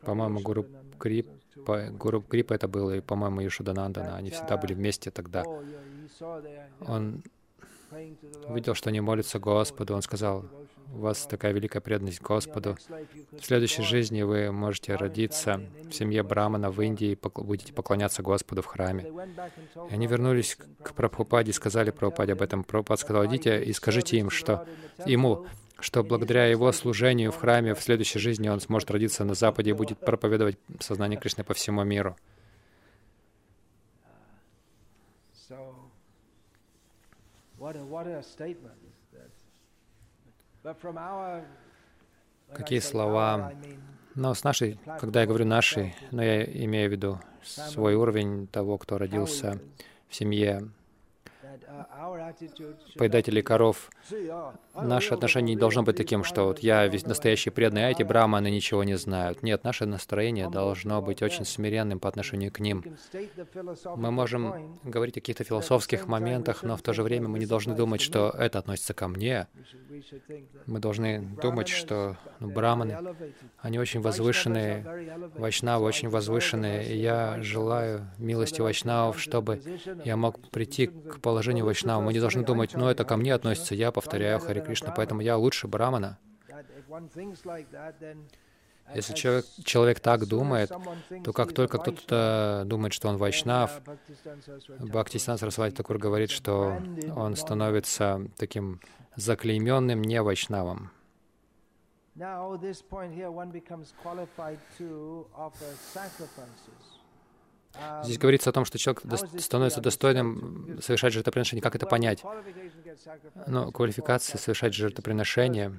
по-моему, 0.02 0.40
Гуру 0.40 0.66
Крипа, 0.98 1.90
Гуру 1.92 2.22
Крипа 2.22 2.54
это 2.54 2.68
было, 2.68 2.96
и, 2.96 3.00
по-моему, 3.00 3.46
Ишуданандана, 3.46 4.16
они 4.16 4.30
всегда 4.30 4.56
были 4.56 4.74
вместе 4.74 5.10
тогда. 5.10 5.44
Он 6.80 7.22
увидел, 8.48 8.74
что 8.74 8.90
они 8.90 9.00
молятся 9.00 9.38
Господу, 9.38 9.94
он 9.94 10.02
сказал, 10.02 10.44
у 10.94 10.98
вас 10.98 11.26
такая 11.26 11.52
великая 11.52 11.80
преданность 11.80 12.20
Господу. 12.20 12.76
В 13.32 13.44
следующей 13.44 13.82
жизни 13.82 14.22
вы 14.22 14.52
можете 14.52 14.94
родиться 14.94 15.60
в 15.88 15.92
семье 15.92 16.22
Брамана 16.22 16.70
в 16.70 16.80
Индии 16.80 17.12
и 17.12 17.18
будете 17.42 17.72
поклоняться 17.72 18.22
Господу 18.22 18.62
в 18.62 18.66
храме. 18.66 19.10
И 19.90 19.94
они 19.94 20.06
вернулись 20.06 20.56
к 20.82 20.94
Прабхупаде 20.94 21.50
и 21.50 21.54
сказали 21.54 21.90
Прабхупаде 21.90 22.32
об 22.32 22.42
этом. 22.42 22.64
Прабхупад 22.64 23.00
сказал, 23.00 23.26
идите 23.26 23.62
и 23.62 23.72
скажите 23.72 24.18
им, 24.18 24.30
что 24.30 24.66
ему, 25.06 25.46
что 25.80 26.04
благодаря 26.04 26.46
его 26.46 26.70
служению 26.72 27.32
в 27.32 27.36
храме 27.36 27.74
в 27.74 27.80
следующей 27.80 28.18
жизни 28.18 28.48
он 28.48 28.60
сможет 28.60 28.90
родиться 28.90 29.24
на 29.24 29.34
Западе 29.34 29.70
и 29.70 29.74
будет 29.74 29.98
проповедовать 29.98 30.58
сознание 30.80 31.18
Кришны 31.18 31.44
по 31.44 31.54
всему 31.54 31.84
миру. 31.84 32.16
What 37.58 37.76
a, 37.76 37.84
what 37.84 38.08
a 38.08 38.24
statement. 38.24 38.81
Какие 42.54 42.80
слова? 42.80 43.52
Но 44.14 44.34
с 44.34 44.44
нашей, 44.44 44.78
когда 45.00 45.22
я 45.22 45.26
говорю 45.26 45.46
нашей, 45.46 45.94
но 46.10 46.22
я 46.22 46.44
имею 46.44 46.88
в 46.88 46.92
виду 46.92 47.20
свой 47.42 47.94
уровень 47.94 48.46
того, 48.46 48.78
кто 48.78 48.98
родился 48.98 49.58
в 50.08 50.14
семье 50.14 50.68
поедателей 52.96 53.42
коров, 53.42 53.90
наше 54.74 55.14
отношение 55.14 55.54
не 55.54 55.60
должно 55.60 55.82
быть 55.82 55.96
таким, 55.96 56.24
что 56.24 56.44
вот 56.44 56.60
я 56.60 56.86
весь 56.86 57.06
настоящий 57.06 57.50
преданный, 57.50 57.90
эти 57.90 58.02
браманы 58.02 58.50
ничего 58.50 58.84
не 58.84 58.96
знают. 58.96 59.42
Нет, 59.42 59.64
наше 59.64 59.86
настроение 59.86 60.50
должно 60.50 61.02
быть 61.02 61.22
очень 61.22 61.44
смиренным 61.44 62.00
по 62.00 62.08
отношению 62.08 62.52
к 62.52 62.60
ним. 62.60 62.84
Мы 63.96 64.10
можем 64.10 64.78
говорить 64.84 65.16
о 65.16 65.20
каких-то 65.20 65.44
философских 65.44 66.06
моментах, 66.06 66.62
но 66.62 66.76
в 66.76 66.82
то 66.82 66.92
же 66.92 67.02
время 67.02 67.28
мы 67.28 67.38
не 67.38 67.46
должны 67.46 67.74
думать, 67.74 68.00
что 68.00 68.30
это 68.30 68.58
относится 68.58 68.94
ко 68.94 69.08
мне. 69.08 69.46
Мы 70.66 70.80
должны 70.80 71.20
думать, 71.40 71.68
что 71.68 72.16
ну, 72.40 72.50
браманы, 72.50 72.98
они 73.58 73.78
очень 73.78 74.00
возвышенные, 74.00 75.20
вайшнавы 75.36 75.84
очень 75.84 76.08
возвышенные, 76.08 76.92
и 76.92 76.96
я 76.96 77.38
желаю 77.42 78.08
милости 78.18 78.60
вайшнавов, 78.60 79.20
чтобы 79.20 79.60
я 80.04 80.16
мог 80.16 80.40
прийти 80.50 80.86
к 80.86 81.20
положению 81.20 81.51
вайшнава. 81.60 82.00
Мы 82.00 82.14
не 82.14 82.20
должны 82.20 82.42
думать, 82.44 82.72
ну 82.74 82.88
это 82.88 83.04
ко 83.04 83.16
мне 83.16 83.34
относится, 83.34 83.74
я 83.74 83.92
повторяю 83.92 84.40
Хари 84.40 84.60
Кришна, 84.60 84.92
поэтому 84.92 85.20
я 85.20 85.36
лучше 85.36 85.68
Брамана. 85.68 86.18
Если 88.94 89.14
человек, 89.14 89.46
человек 89.64 90.00
так 90.00 90.26
думает, 90.26 90.70
то 91.24 91.32
как 91.32 91.52
только 91.52 91.78
кто-то 91.78 92.62
думает, 92.66 92.92
что 92.92 93.08
он 93.08 93.16
вайшнав, 93.16 93.80
Бхактисан 94.80 95.38
Сарасвати 95.38 95.74
Такур 95.74 95.98
говорит, 95.98 96.30
что 96.30 96.78
он 97.16 97.36
становится 97.36 98.20
таким 98.36 98.80
заклейменным 99.16 100.02
не 100.02 100.22
вайшнавом. 100.22 100.90
Здесь 108.04 108.18
говорится 108.18 108.50
о 108.50 108.52
том, 108.52 108.64
что 108.64 108.78
человек 108.78 109.02
становится 109.40 109.80
достойным 109.80 110.78
совершать 110.82 111.12
жертвоприношение. 111.12 111.62
Как 111.62 111.74
это 111.74 111.86
понять? 111.86 112.22
Но 113.46 113.64
ну, 113.64 113.72
квалификация 113.72 114.38
совершать 114.38 114.74
жертвоприношение 114.74 115.72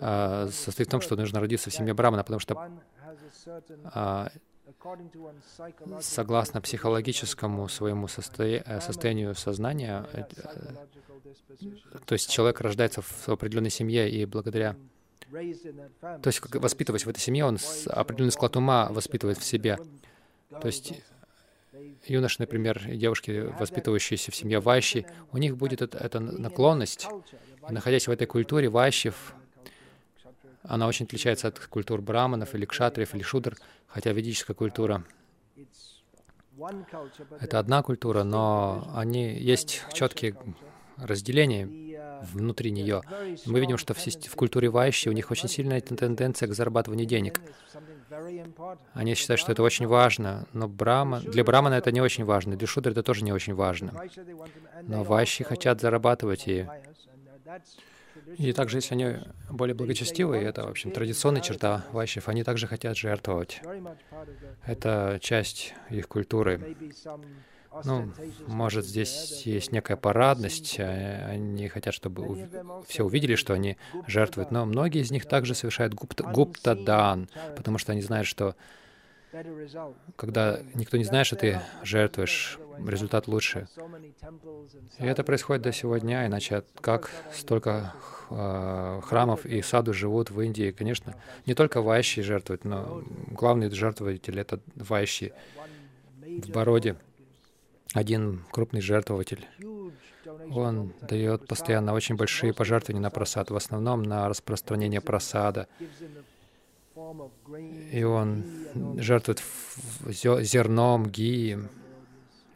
а, 0.00 0.48
состоит 0.48 0.88
в 0.88 0.90
том, 0.90 1.00
что 1.00 1.16
нужно 1.16 1.40
родиться 1.40 1.70
в 1.70 1.74
семье 1.74 1.94
Брамана, 1.94 2.22
потому 2.22 2.40
что 2.40 2.70
а, 3.84 4.30
согласно 6.00 6.60
психологическому 6.60 7.68
своему 7.68 8.06
э, 8.06 8.80
состоянию 8.80 9.34
сознания, 9.34 10.06
э, 10.12 10.24
то 12.04 12.14
есть 12.14 12.30
человек 12.30 12.60
рождается 12.60 13.00
в 13.02 13.28
определенной 13.28 13.70
семье, 13.70 14.10
и 14.10 14.24
благодаря 14.24 14.76
то 15.32 16.26
есть, 16.26 16.42
воспитываясь 16.54 17.06
в 17.06 17.08
этой 17.08 17.20
семье, 17.20 17.46
он 17.46 17.58
определенный 17.86 18.32
склад 18.32 18.56
ума 18.56 18.88
воспитывает 18.90 19.38
в 19.38 19.44
себе. 19.44 19.78
То 20.60 20.66
есть, 20.66 20.92
юноши, 22.06 22.36
например, 22.38 22.82
девушки, 22.86 23.48
воспитывающиеся 23.58 24.30
в 24.30 24.36
семье 24.36 24.60
вайши, 24.60 25.06
у 25.32 25.38
них 25.38 25.56
будет 25.56 25.80
эта, 25.80 25.96
эта 25.96 26.20
наклонность. 26.20 27.08
И 27.68 27.72
находясь 27.72 28.08
в 28.08 28.10
этой 28.10 28.26
культуре 28.26 28.68
вайшев, 28.68 29.34
она 30.62 30.86
очень 30.86 31.06
отличается 31.06 31.48
от 31.48 31.58
культур 31.60 32.02
браманов 32.02 32.54
или 32.54 32.66
кшатриев 32.66 33.14
или 33.14 33.22
шудр, 33.22 33.56
хотя 33.86 34.12
ведическая 34.12 34.54
культура— 34.54 35.04
это 37.40 37.58
одна 37.58 37.82
культура, 37.82 38.22
но 38.22 38.92
они 38.94 39.34
есть 39.34 39.82
четкие 39.94 40.36
разделения 40.96 41.91
внутри 42.32 42.70
нее. 42.70 43.02
Мы 43.46 43.60
видим, 43.60 43.78
что 43.78 43.94
в, 43.94 43.98
в 43.98 44.34
культуре 44.36 44.68
вайши 44.68 45.10
у 45.10 45.12
них 45.12 45.30
очень 45.30 45.48
сильная 45.48 45.80
тенденция 45.80 46.48
к 46.48 46.54
зарабатыванию 46.54 47.06
денег. 47.06 47.40
Они 48.92 49.14
считают, 49.14 49.40
что 49.40 49.52
это 49.52 49.62
очень 49.62 49.86
важно, 49.86 50.46
но 50.52 50.68
брама, 50.68 51.20
для 51.20 51.44
брамана 51.44 51.74
это 51.74 51.92
не 51.92 52.00
очень 52.00 52.24
важно, 52.24 52.56
для 52.56 52.66
шудра 52.66 52.90
это 52.90 53.02
тоже 53.02 53.24
не 53.24 53.32
очень 53.32 53.54
важно. 53.54 53.92
Но 54.82 55.04
вайши 55.04 55.44
хотят 55.44 55.80
зарабатывать, 55.80 56.46
и 56.46 56.66
и 58.38 58.52
также, 58.52 58.78
если 58.78 58.94
они 58.94 59.16
более 59.50 59.74
благочестивые, 59.74 60.44
это, 60.44 60.66
в 60.66 60.70
общем, 60.70 60.90
традиционная 60.90 61.42
черта 61.42 61.84
вайшев, 61.92 62.28
они 62.28 62.44
также 62.44 62.66
хотят 62.66 62.96
жертвовать. 62.96 63.60
Это 64.64 65.18
часть 65.20 65.74
их 65.90 66.08
культуры. 66.08 66.76
Ну, 67.84 68.12
может, 68.46 68.84
здесь 68.84 69.42
есть 69.46 69.72
некая 69.72 69.96
парадность, 69.96 70.76
а 70.78 71.28
они 71.30 71.68
хотят, 71.68 71.94
чтобы 71.94 72.48
все 72.86 73.04
увидели, 73.04 73.34
что 73.34 73.54
они 73.54 73.76
жертвуют, 74.06 74.50
но 74.50 74.64
многие 74.66 75.00
из 75.00 75.10
них 75.10 75.26
также 75.26 75.54
совершают 75.54 75.94
гупта, 75.94 76.24
гупта-дан, 76.24 77.28
потому 77.56 77.78
что 77.78 77.92
они 77.92 78.02
знают, 78.02 78.26
что 78.26 78.54
когда 80.16 80.60
никто 80.74 80.98
не 80.98 81.04
знает, 81.04 81.26
что 81.26 81.36
ты 81.36 81.60
жертвуешь, 81.82 82.58
результат 82.86 83.28
лучше. 83.28 83.66
И 84.98 85.04
это 85.04 85.24
происходит 85.24 85.62
до 85.62 85.72
сегодня, 85.72 86.26
иначе 86.26 86.64
как 86.80 87.10
столько 87.32 87.94
э, 88.28 89.00
храмов 89.02 89.46
и 89.46 89.62
саду 89.62 89.94
живут 89.94 90.30
в 90.30 90.40
Индии. 90.40 90.70
Конечно, 90.70 91.14
не 91.46 91.54
только 91.54 91.80
вайши 91.80 92.22
жертвуют, 92.22 92.64
но 92.64 93.02
главный 93.30 93.70
жертвователь— 93.70 94.38
это 94.40 94.60
вайши 94.74 95.32
в 96.20 96.50
Бороде. 96.50 96.96
Один 97.94 98.44
крупный 98.50 98.80
жертвователь. 98.80 99.46
Он 100.50 100.92
дает 101.02 101.46
постоянно 101.46 101.92
очень 101.92 102.16
большие 102.16 102.54
пожертвования 102.54 103.02
на 103.02 103.10
просад, 103.10 103.50
в 103.50 103.56
основном 103.56 104.02
на 104.02 104.28
распространение 104.28 105.00
просада. 105.00 105.68
И 107.90 108.02
он 108.02 108.44
жертвует 108.98 109.42
зерном, 110.08 111.06
гием 111.06 111.68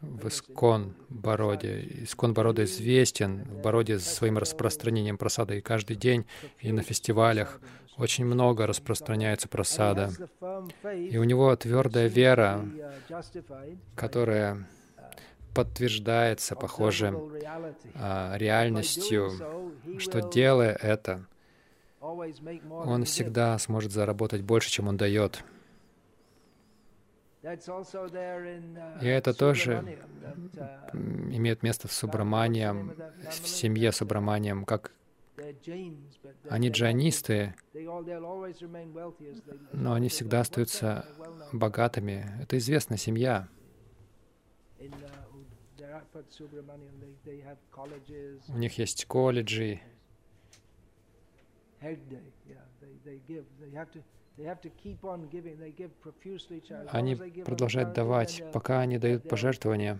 в 0.01 0.27
Искон 0.27 0.93
Бороде. 1.09 1.87
Искон 2.03 2.33
Борода 2.33 2.63
известен 2.63 3.43
в 3.43 3.61
Бороде 3.61 3.99
своим 3.99 4.37
распространением 4.37 5.17
просада 5.17 5.55
и 5.55 5.61
каждый 5.61 5.95
день, 5.95 6.25
и 6.59 6.71
на 6.71 6.83
фестивалях 6.83 7.59
очень 7.97 8.25
много 8.25 8.67
распространяется 8.67 9.47
просада. 9.47 10.11
И 10.93 11.17
у 11.17 11.23
него 11.23 11.55
твердая 11.55 12.07
вера, 12.07 12.63
которая 13.95 14.67
подтверждается, 15.57 16.55
похоже, 16.55 17.19
а, 17.95 18.37
реальностью, 18.37 19.31
что 19.97 20.21
делая 20.21 20.73
это, 20.73 21.25
он 21.99 23.05
всегда 23.05 23.57
сможет 23.57 23.91
заработать 23.91 24.43
больше, 24.43 24.69
чем 24.69 24.87
он 24.87 24.97
дает. 24.97 25.43
И 29.01 29.07
это 29.07 29.33
тоже 29.33 29.97
имеет 30.93 31.63
место 31.63 31.87
в 31.87 31.93
Субраманиям, 31.93 32.93
в 33.29 33.47
семье 33.47 33.91
Субраманиям, 33.91 34.63
как 34.63 34.91
они 36.49 36.69
джанисты, 36.69 37.55
но 39.73 39.93
они 39.93 40.09
всегда 40.09 40.41
остаются 40.41 41.05
богатыми. 41.51 42.25
Это 42.43 42.57
известная 42.59 42.97
семья. 42.97 43.47
У 48.49 48.57
них 48.57 48.77
есть 48.77 49.05
колледжи, 49.05 49.81
они 56.91 57.15
продолжают 57.45 57.93
давать, 57.93 58.43
пока 58.53 58.79
они 58.79 58.97
дают 58.97 59.27
пожертвования. 59.27 59.99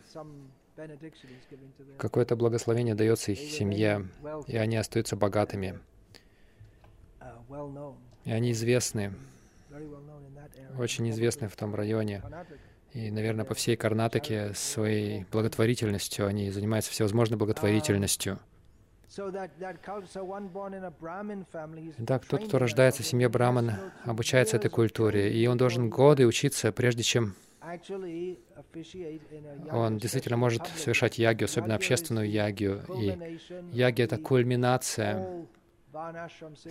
Какое-то 1.98 2.36
благословение 2.36 2.93
дается 2.93 3.32
их 3.32 3.39
семье, 3.39 4.08
и 4.48 4.58
они 4.58 4.78
остаются 4.78 5.16
богатыми. 5.16 5.80
Uh, 7.50 7.95
и 8.26 8.32
они 8.32 8.52
известны, 8.52 9.14
очень 10.78 11.10
известны 11.10 11.48
в 11.48 11.56
том 11.56 11.74
районе. 11.74 12.22
И, 12.93 13.11
наверное, 13.11 13.45
по 13.45 13.53
всей 13.53 13.75
Карнатаке 13.75 14.53
своей 14.53 15.25
благотворительностью 15.31 16.25
они 16.25 16.49
занимаются 16.51 16.91
всевозможной 16.91 17.38
благотворительностью. 17.38 18.39
Так, 22.05 22.25
тот, 22.25 22.47
кто 22.47 22.59
рождается 22.59 23.03
в 23.03 23.05
семье 23.05 23.29
Брамана, 23.29 23.93
обучается 24.03 24.57
этой 24.57 24.69
культуре, 24.69 25.33
и 25.33 25.47
он 25.47 25.57
должен 25.57 25.89
годы 25.89 26.27
учиться, 26.27 26.71
прежде 26.71 27.03
чем 27.03 27.35
он 29.71 29.97
действительно 29.97 30.38
может 30.38 30.65
совершать 30.77 31.17
ягию, 31.17 31.45
особенно 31.45 31.75
общественную 31.75 32.29
ягию. 32.29 32.83
И 32.97 33.39
яги— 33.71 34.01
это 34.03 34.17
кульминация 34.17 35.45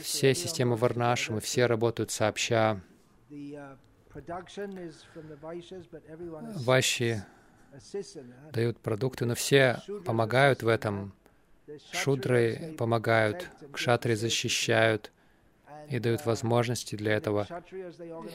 всей 0.01 0.35
системы 0.35 0.77
варнашамы, 0.77 1.41
все 1.41 1.67
работают 1.67 2.11
сообща. 2.11 2.81
Вайши 6.65 7.25
дают 8.53 8.79
продукты, 8.79 9.27
но 9.27 9.35
все 9.35 9.83
помогают 10.05 10.63
в 10.63 10.69
этом. 10.69 11.13
Шудры 11.93 12.75
помогают, 12.79 13.51
кшатри 13.73 14.15
защищают 14.15 15.13
и 15.89 15.99
дают 15.99 16.25
возможности 16.25 16.95
для 16.97 17.15
этого. 17.15 17.47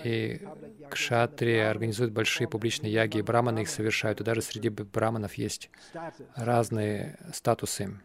И 0.04 0.42
кшатри 0.90 1.58
организуют 1.58 2.12
большие 2.12 2.48
публичные 2.48 2.92
яги, 2.92 3.18
и 3.20 3.22
браманы 3.22 3.60
их 3.62 3.70
совершают. 3.70 4.22
И 4.22 4.24
даже 4.24 4.42
среди 4.42 4.70
браманов 4.70 5.36
есть 5.36 5.70
разные 6.36 7.18
статусы. 7.34 7.98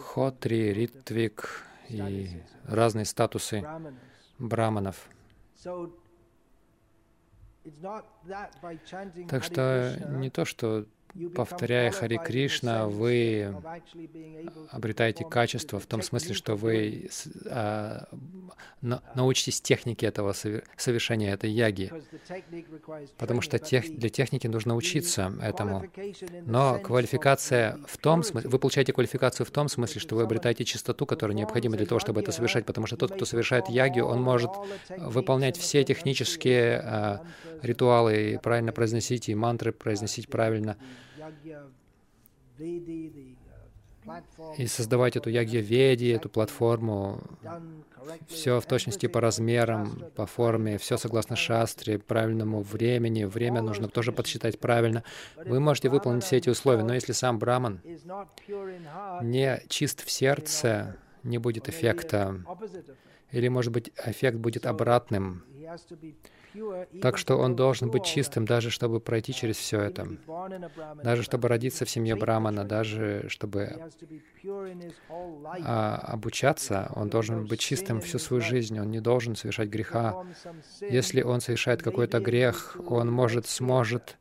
Хотри, 0.00 0.72
Ритвик 0.72 1.64
и 1.88 2.42
разные 2.64 3.04
статусы 3.04 3.66
браманов. 4.40 5.08
Так 9.28 9.44
что 9.44 9.96
не 10.08 10.30
то, 10.30 10.44
что 10.44 10.86
повторяя 11.34 11.90
Хари 11.90 12.18
Кришна, 12.18 12.86
вы 12.86 13.54
обретаете 14.70 15.24
качество 15.24 15.78
в 15.78 15.86
том 15.86 16.02
смысле, 16.02 16.34
что 16.34 16.56
вы 16.56 17.10
на, 18.80 19.02
научитесь 19.14 19.60
технике 19.60 20.06
этого 20.06 20.32
совершения 20.32 21.34
этой 21.34 21.50
яги, 21.50 21.92
потому 23.18 23.40
что 23.40 23.58
тех, 23.58 23.96
для 23.96 24.08
техники 24.08 24.46
нужно 24.46 24.74
учиться 24.74 25.32
этому. 25.42 25.84
Но 26.46 26.78
квалификация 26.78 27.78
в 27.86 27.98
том 27.98 28.22
смысле, 28.22 28.48
вы 28.48 28.58
получаете 28.58 28.92
квалификацию 28.92 29.46
в 29.46 29.50
том 29.50 29.68
смысле, 29.68 30.00
что 30.00 30.16
вы 30.16 30.22
обретаете 30.22 30.64
чистоту, 30.64 31.06
которая 31.06 31.36
необходима 31.36 31.76
для 31.76 31.86
того, 31.86 31.98
чтобы 31.98 32.20
это 32.20 32.32
совершать, 32.32 32.66
потому 32.66 32.86
что 32.86 32.96
тот, 32.96 33.12
кто 33.14 33.24
совершает 33.24 33.68
ягию, 33.68 34.06
он 34.06 34.22
может 34.22 34.50
выполнять 34.96 35.56
все 35.56 35.84
технические 35.84 36.82
э, 36.82 37.18
ритуалы, 37.62 38.32
и 38.32 38.38
правильно 38.38 38.72
произносить, 38.72 39.28
и 39.28 39.34
мантры 39.34 39.72
произносить 39.72 40.28
правильно, 40.28 40.76
и 44.58 44.66
создавать 44.66 45.16
эту 45.16 45.30
ягья-веди, 45.30 46.08
эту 46.08 46.28
платформу, 46.28 47.22
все 48.28 48.60
в 48.60 48.66
точности 48.66 49.06
по 49.06 49.20
размерам, 49.20 50.04
по 50.14 50.26
форме, 50.26 50.78
все 50.78 50.96
согласно 50.96 51.36
шастре, 51.36 51.98
правильному 51.98 52.62
времени. 52.62 53.24
Время 53.24 53.62
нужно 53.62 53.88
тоже 53.88 54.12
подсчитать 54.12 54.58
правильно. 54.58 55.04
Вы 55.36 55.60
можете 55.60 55.88
выполнить 55.88 56.24
все 56.24 56.36
эти 56.36 56.48
условия, 56.48 56.84
но 56.84 56.94
если 56.94 57.12
сам 57.12 57.38
браман 57.38 57.80
не 59.22 59.62
чист 59.68 60.04
в 60.04 60.10
сердце, 60.10 60.96
не 61.22 61.38
будет 61.38 61.68
эффекта. 61.68 62.44
Или, 63.30 63.48
может 63.48 63.72
быть, 63.72 63.92
эффект 64.04 64.38
будет 64.38 64.66
обратным. 64.66 65.44
Так 67.00 67.18
что 67.18 67.36
он 67.36 67.56
должен 67.56 67.90
быть 67.90 68.04
чистым, 68.04 68.44
даже 68.44 68.70
чтобы 68.70 69.00
пройти 69.00 69.32
через 69.32 69.56
все 69.56 69.80
это. 69.80 70.08
Даже 71.02 71.22
чтобы 71.22 71.48
родиться 71.48 71.84
в 71.84 71.90
семье 71.90 72.16
Брамана, 72.16 72.64
даже 72.64 73.28
чтобы 73.28 73.90
а, 75.64 75.96
обучаться, 75.96 76.90
он 76.94 77.08
должен 77.08 77.46
быть 77.46 77.60
чистым 77.60 78.00
всю 78.00 78.18
свою 78.18 78.42
жизнь, 78.42 78.78
он 78.78 78.90
не 78.90 79.00
должен 79.00 79.36
совершать 79.36 79.68
греха. 79.68 80.24
Если 80.80 81.22
он 81.22 81.40
совершает 81.40 81.82
какой-то 81.82 82.20
грех, 82.20 82.76
он 82.86 83.10
может, 83.10 83.46
сможет 83.46 84.16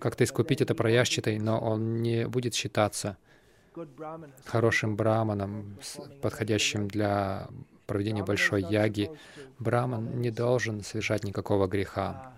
как-то 0.00 0.24
искупить 0.24 0.60
это 0.60 0.74
проящитой, 0.74 1.38
но 1.38 1.58
он 1.58 2.02
не 2.02 2.28
будет 2.28 2.54
считаться 2.54 3.16
хорошим 4.44 4.96
браманом, 4.96 5.78
подходящим 6.20 6.88
для 6.88 7.48
проведения 7.92 8.24
большой 8.24 8.62
яги, 8.62 9.10
браман 9.58 10.20
не 10.20 10.30
должен 10.30 10.82
совершать 10.82 11.24
никакого 11.24 11.66
греха. 11.66 12.32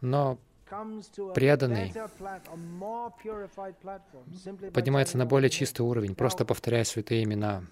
Но 0.00 0.38
преданный 1.34 1.92
поднимается 4.72 5.16
на 5.16 5.26
более 5.26 5.50
чистый 5.50 5.82
уровень, 5.82 6.14
просто 6.14 6.44
повторяя 6.44 6.84
святые 6.84 7.22
имена. 7.24 7.64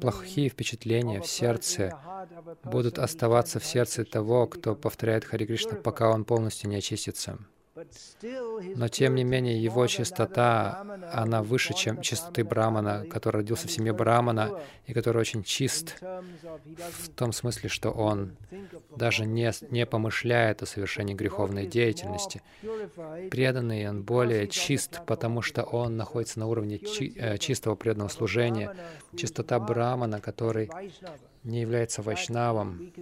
Плохие 0.00 0.48
впечатления 0.48 1.20
в 1.20 1.26
сердце 1.26 1.98
будут 2.64 2.98
оставаться 2.98 3.58
в 3.58 3.64
сердце 3.64 4.04
того, 4.04 4.46
кто 4.46 4.74
повторяет 4.74 5.24
Хари 5.24 5.46
Кришна, 5.46 5.76
пока 5.76 6.10
он 6.10 6.24
полностью 6.24 6.70
не 6.70 6.76
очистится. 6.76 7.38
Но 8.76 8.88
тем 8.88 9.14
не 9.14 9.24
менее 9.24 9.62
его 9.62 9.86
чистота, 9.86 10.84
она 11.12 11.42
выше, 11.42 11.74
чем 11.74 12.00
чистоты 12.00 12.44
Брамана, 12.44 13.04
который 13.06 13.38
родился 13.38 13.68
в 13.68 13.70
семье 13.70 13.92
Брамана 13.92 14.60
и 14.86 14.92
который 14.92 15.18
очень 15.18 15.42
чист 15.42 15.96
в 16.00 17.08
том 17.14 17.32
смысле, 17.32 17.68
что 17.68 17.90
он 17.90 18.36
даже 18.96 19.26
не, 19.26 19.52
не 19.70 19.86
помышляет 19.86 20.62
о 20.62 20.66
совершении 20.66 21.14
греховной 21.14 21.66
деятельности. 21.66 22.42
Преданный 23.30 23.88
он 23.88 24.02
более 24.02 24.48
чист, 24.48 25.00
потому 25.06 25.42
что 25.42 25.62
он 25.62 25.96
находится 25.96 26.40
на 26.40 26.46
уровне 26.46 26.78
чи, 26.78 27.12
э, 27.16 27.38
чистого 27.38 27.74
преданного 27.74 28.08
служения. 28.08 28.74
Чистота 29.16 29.58
Брамана, 29.58 30.20
который 30.20 30.70
не 31.44 31.60
является 31.60 32.02
вайшнавом, 32.02 32.92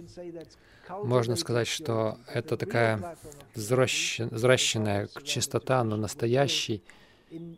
можно 0.89 1.35
сказать, 1.35 1.67
что 1.67 2.17
это 2.27 2.57
такая 2.57 3.17
взращенная 3.55 5.09
чистота, 5.23 5.83
но 5.83 5.95
настоящий, 5.95 6.83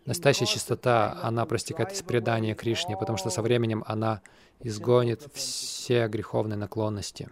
настоящая 0.05 0.45
чистота, 0.45 1.19
она 1.21 1.45
простекает 1.45 1.91
из 1.91 2.01
предания 2.01 2.55
Кришне, 2.55 2.97
потому 2.97 3.17
что 3.17 3.30
со 3.30 3.41
временем 3.41 3.84
она 3.88 4.21
изгонит 4.61 5.23
все 5.34 6.07
греховные 6.07 6.57
наклонности. 6.57 7.30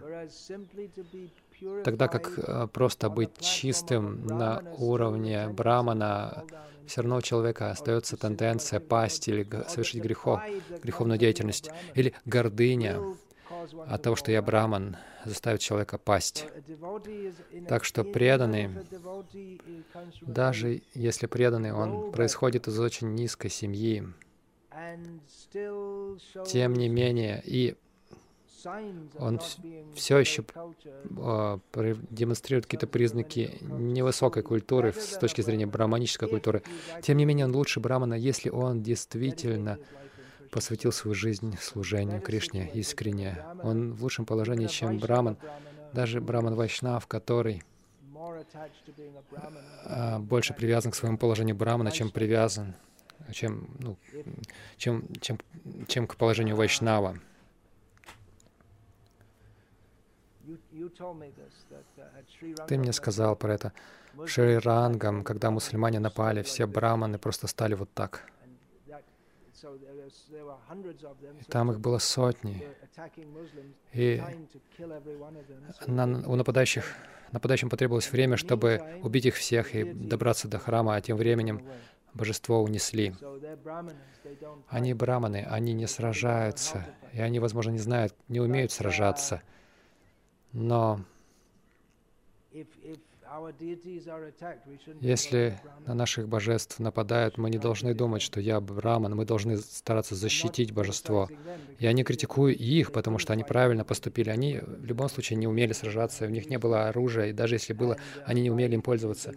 Тогда 1.84 2.08
как 2.08 2.38
э, 2.38 2.68
просто 2.72 3.10
быть 3.10 3.40
чистым 3.40 4.26
на 4.28 4.62
уровне 4.78 5.48
брамана, 5.50 6.46
все 6.86 7.02
равно 7.02 7.18
у 7.18 7.22
человека 7.22 7.72
остается 7.72 8.16
тенденция 8.16 8.80
пасть 8.80 9.28
или 9.28 9.48
совершить 9.68 10.02
грехов, 10.02 10.40
греховную 10.84 11.18
деятельность, 11.18 11.70
или 11.96 12.14
гордыня, 12.26 13.02
от 13.88 14.02
того, 14.02 14.16
что 14.16 14.32
я 14.32 14.42
браман, 14.42 14.98
заставит 15.26 15.62
человека 15.62 15.98
пасть. 15.98 16.48
Так 17.68 17.84
что 17.84 18.04
преданный, 18.04 18.70
даже 20.22 20.82
если 20.94 21.28
преданный, 21.28 21.74
он 21.74 22.12
происходит 22.12 22.68
из 22.68 22.80
очень 22.80 23.14
низкой 23.14 23.50
семьи, 23.50 24.04
тем 26.46 26.74
не 26.74 26.90
менее, 26.90 27.42
и 27.46 27.76
он 29.20 29.40
все 29.96 30.18
еще 30.18 30.44
а, 31.18 31.60
демонстрирует 32.10 32.66
какие-то 32.66 32.88
признаки 32.88 33.58
невысокой 33.62 34.44
культуры 34.44 34.94
с 34.94 35.18
точки 35.18 35.42
зрения 35.42 35.66
браманической 35.66 36.28
культуры. 36.28 36.64
Тем 37.02 37.18
не 37.18 37.26
менее, 37.26 37.46
он 37.46 37.56
лучше 37.56 37.80
брамана, 37.80 38.16
если 38.16 38.50
он 38.50 38.82
действительно 38.82 39.80
посвятил 40.58 40.92
свою 40.92 41.14
жизнь 41.14 41.56
служению 41.62 42.20
Кришне 42.20 42.68
искренне. 42.74 43.38
Он 43.62 43.94
в 43.94 44.02
лучшем 44.02 44.26
положении, 44.26 44.66
чем 44.66 44.98
Браман, 44.98 45.38
даже 45.94 46.20
Браман 46.20 46.56
Вайшнав, 46.56 47.06
который 47.06 47.62
а, 49.86 50.18
больше 50.18 50.56
привязан 50.56 50.92
к 50.92 50.96
своему 50.96 51.20
положению 51.20 51.56
Брамана, 51.56 51.92
чем 51.92 52.10
привязан, 52.10 52.74
чем, 53.32 53.70
ну, 53.78 53.98
чем, 54.78 55.06
чем, 55.22 55.38
чем 55.88 56.08
к 56.08 56.16
положению 56.16 56.56
Вайшнава. 56.56 57.20
Ты 62.68 62.78
мне 62.80 62.94
сказал 62.94 63.36
про 63.36 63.54
это. 63.54 63.74
Шри 64.26 64.58
Рангам, 64.58 65.24
когда 65.24 65.52
мусульмане 65.52 66.00
напали, 66.00 66.42
все 66.42 66.66
браманы 66.66 67.20
просто 67.20 67.46
стали 67.46 67.76
вот 67.76 67.94
так. 67.94 68.24
Там 71.50 71.72
их 71.72 71.80
было 71.80 71.98
сотни. 71.98 72.68
И 73.94 74.22
на, 75.88 76.04
у 76.28 76.36
нападающих, 76.36 76.86
нападающим 77.32 77.70
потребовалось 77.70 78.12
время, 78.12 78.38
чтобы 78.38 79.00
убить 79.04 79.26
их 79.26 79.36
всех 79.36 79.74
и 79.76 79.84
добраться 79.84 80.48
до 80.48 80.60
храма, 80.60 80.96
а 80.96 81.02
тем 81.02 81.18
временем 81.18 81.64
божество 82.14 82.62
унесли. 82.62 83.16
Они 84.68 84.94
браманы, 84.94 85.46
они 85.50 85.74
не 85.74 85.88
сражаются, 85.88 86.86
и 87.14 87.22
они, 87.22 87.40
возможно, 87.40 87.72
не 87.72 87.80
знают, 87.80 88.14
не 88.28 88.40
умеют 88.40 88.72
сражаться. 88.72 89.42
Но 90.52 91.02
если 95.02 95.60
на 95.86 95.94
наших 95.94 96.28
божеств 96.28 96.80
нападают, 96.80 97.38
мы 97.38 97.50
не 97.50 97.58
должны 97.58 97.94
думать, 97.94 98.22
что 98.22 98.40
я 98.40 98.60
браман, 98.60 99.16
мы 99.16 99.26
должны 99.26 99.58
стараться 99.58 100.16
защитить 100.16 100.72
божество. 100.72 101.30
Я 101.80 101.94
не 101.94 102.04
критикую 102.04 102.56
их, 102.56 102.92
потому 102.92 103.18
что 103.18 103.34
они 103.34 103.44
правильно 103.44 103.84
поступили. 103.84 104.30
Они 104.30 104.60
в 104.60 104.86
любом 104.86 105.10
случае 105.10 105.38
не 105.38 105.48
умели 105.48 105.74
сражаться, 105.74 106.26
у 106.26 106.30
них 106.30 106.50
не 106.50 106.58
было 106.58 106.88
оружия, 106.88 107.28
и 107.28 107.34
даже 107.34 107.56
если 107.56 107.74
было, 107.74 107.98
они 108.26 108.42
не 108.42 108.52
умели 108.52 108.76
им 108.76 108.82
пользоваться. 108.82 109.34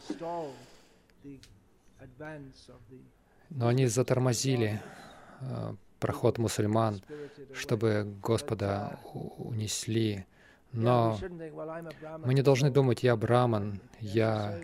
Но 3.51 3.66
они 3.66 3.86
затормозили 3.86 4.80
э, 5.40 5.74
проход 5.98 6.38
мусульман, 6.38 7.03
чтобы 7.53 8.14
Господа 8.22 8.98
унесли. 9.38 10.24
Но 10.73 11.18
мы 12.25 12.35
не 12.35 12.43
должны 12.43 12.71
думать, 12.71 13.03
я 13.03 13.16
браман, 13.16 13.81
я 14.01 14.61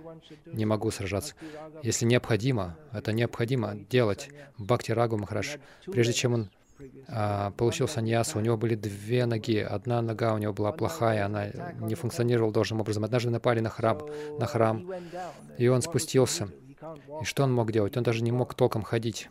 не 0.47 0.65
могу 0.65 0.91
сражаться. 0.91 1.35
Если 1.83 2.05
необходимо, 2.05 2.77
это 2.93 3.13
необходимо 3.13 3.75
делать. 3.75 4.31
Бхакти 4.57 4.93
Рагу 4.93 5.17
Махараш, 5.17 5.59
прежде 5.87 6.13
чем 6.13 6.35
он 6.35 6.51
а, 7.09 7.51
получил 7.53 7.89
саньясу, 7.89 8.39
у 8.39 8.41
него 8.41 8.57
были 8.57 8.75
две 8.75 9.27
ноги. 9.27 9.59
Одна 9.59 10.01
нога 10.03 10.35
у 10.35 10.39
него 10.39 10.53
была 10.53 10.73
плохая, 10.73 11.27
она 11.27 11.49
не 11.81 11.95
функционировала 11.95 12.53
должным 12.53 12.81
образом. 12.81 13.05
Однажды 13.05 13.31
напали 13.31 13.61
на 13.61 13.71
храм, 13.71 14.01
на 14.39 14.47
храм, 14.47 14.89
и 15.59 15.67
он 15.69 15.83
спустился. 15.83 16.49
И 17.21 17.25
что 17.25 17.45
он 17.45 17.53
мог 17.53 17.73
делать? 17.73 17.97
Он 17.97 18.03
даже 18.03 18.23
не 18.23 18.31
мог 18.31 18.55
толком 18.55 18.83
ходить. 18.83 19.29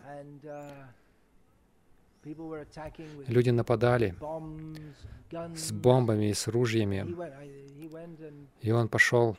Люди 3.27 3.49
нападали 3.51 4.15
с 5.55 5.71
бомбами 5.71 6.29
и 6.29 6.33
с 6.33 6.47
ружьями. 6.47 7.05
И 8.61 8.71
он 8.71 8.87
пошел 8.87 9.37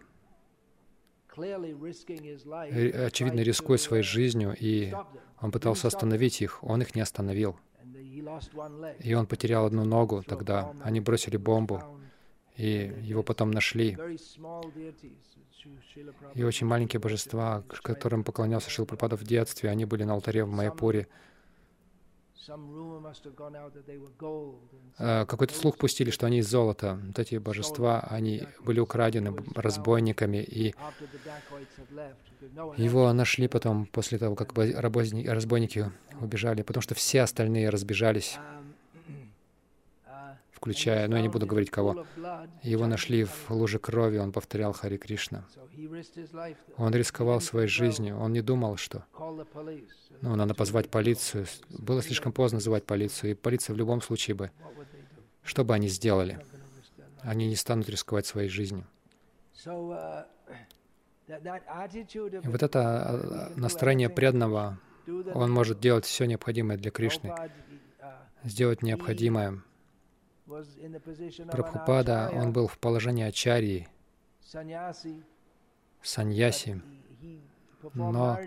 очевидно, 3.06 3.40
рискуя 3.40 3.78
своей 3.78 4.02
жизнью, 4.02 4.56
и 4.58 4.94
он 5.40 5.50
пытался 5.50 5.88
остановить 5.88 6.40
их, 6.40 6.62
он 6.64 6.82
их 6.82 6.94
не 6.94 7.02
остановил. 7.02 7.56
И 9.00 9.14
он 9.14 9.26
потерял 9.26 9.66
одну 9.66 9.84
ногу 9.84 10.22
тогда. 10.22 10.72
Они 10.82 11.00
бросили 11.00 11.36
бомбу, 11.36 11.82
и 12.56 12.94
его 13.02 13.22
потом 13.22 13.50
нашли. 13.50 13.98
И 16.34 16.42
очень 16.42 16.66
маленькие 16.66 17.00
божества, 17.00 17.62
которым 17.82 18.24
поклонялся 18.24 18.70
Шилпрапада 18.70 19.16
в 19.16 19.24
детстве, 19.24 19.70
они 19.70 19.84
были 19.84 20.04
на 20.04 20.14
алтаре 20.14 20.44
в 20.44 20.50
Майяпуре. 20.50 21.08
Э, 24.98 25.26
какой-то 25.26 25.54
слух 25.54 25.76
пустили, 25.76 26.10
что 26.10 26.26
они 26.26 26.38
из 26.38 26.48
золота. 26.48 26.98
Вот 27.06 27.18
эти 27.18 27.36
божества, 27.36 28.00
они 28.00 28.42
были 28.64 28.80
украдены 28.80 29.34
разбойниками, 29.54 30.38
и 30.38 30.74
его 32.76 33.12
нашли 33.12 33.48
потом, 33.48 33.86
после 33.86 34.18
того, 34.18 34.36
как 34.36 34.52
разбойники 34.56 35.90
убежали, 36.20 36.62
потому 36.62 36.82
что 36.82 36.94
все 36.94 37.22
остальные 37.22 37.70
разбежались 37.70 38.38
включая, 40.56 41.06
ну 41.06 41.16
я 41.16 41.22
не 41.22 41.28
буду 41.28 41.46
говорить 41.46 41.70
кого. 41.70 42.06
Его 42.62 42.86
нашли 42.86 43.24
в 43.24 43.50
луже 43.50 43.78
крови, 43.78 44.16
он 44.18 44.32
повторял 44.32 44.72
Хари 44.72 44.96
Кришна. 44.96 45.44
Он 46.78 46.94
рисковал 46.94 47.40
своей 47.40 47.68
жизнью, 47.68 48.18
он 48.18 48.32
не 48.32 48.40
думал, 48.40 48.76
что 48.76 49.04
ну, 50.22 50.34
надо 50.34 50.54
позвать 50.54 50.88
полицию. 50.88 51.46
Было 51.68 52.02
слишком 52.02 52.32
поздно 52.32 52.58
звать 52.58 52.84
полицию, 52.84 53.32
и 53.32 53.34
полиция 53.34 53.74
в 53.74 53.76
любом 53.76 54.00
случае 54.00 54.34
бы, 54.34 54.50
что 55.42 55.64
бы 55.64 55.74
они 55.74 55.88
сделали? 55.88 56.44
Они 57.20 57.48
не 57.48 57.56
станут 57.56 57.88
рисковать 57.88 58.26
своей 58.26 58.48
жизнью. 58.48 58.86
И 61.28 62.48
вот 62.48 62.62
это 62.62 62.80
а, 62.80 63.52
настроение 63.56 64.08
преданного, 64.08 64.78
он 65.34 65.50
может 65.50 65.80
делать 65.80 66.04
все 66.04 66.24
необходимое 66.24 66.78
для 66.78 66.90
Кришны, 66.90 67.34
сделать 68.44 68.82
необходимое. 68.82 69.60
Прабхупада, 71.50 72.30
он 72.32 72.52
был 72.52 72.68
в 72.68 72.78
положении 72.78 73.24
ачарьи, 73.24 73.88
саньяси, 76.02 76.80
но 77.94 78.38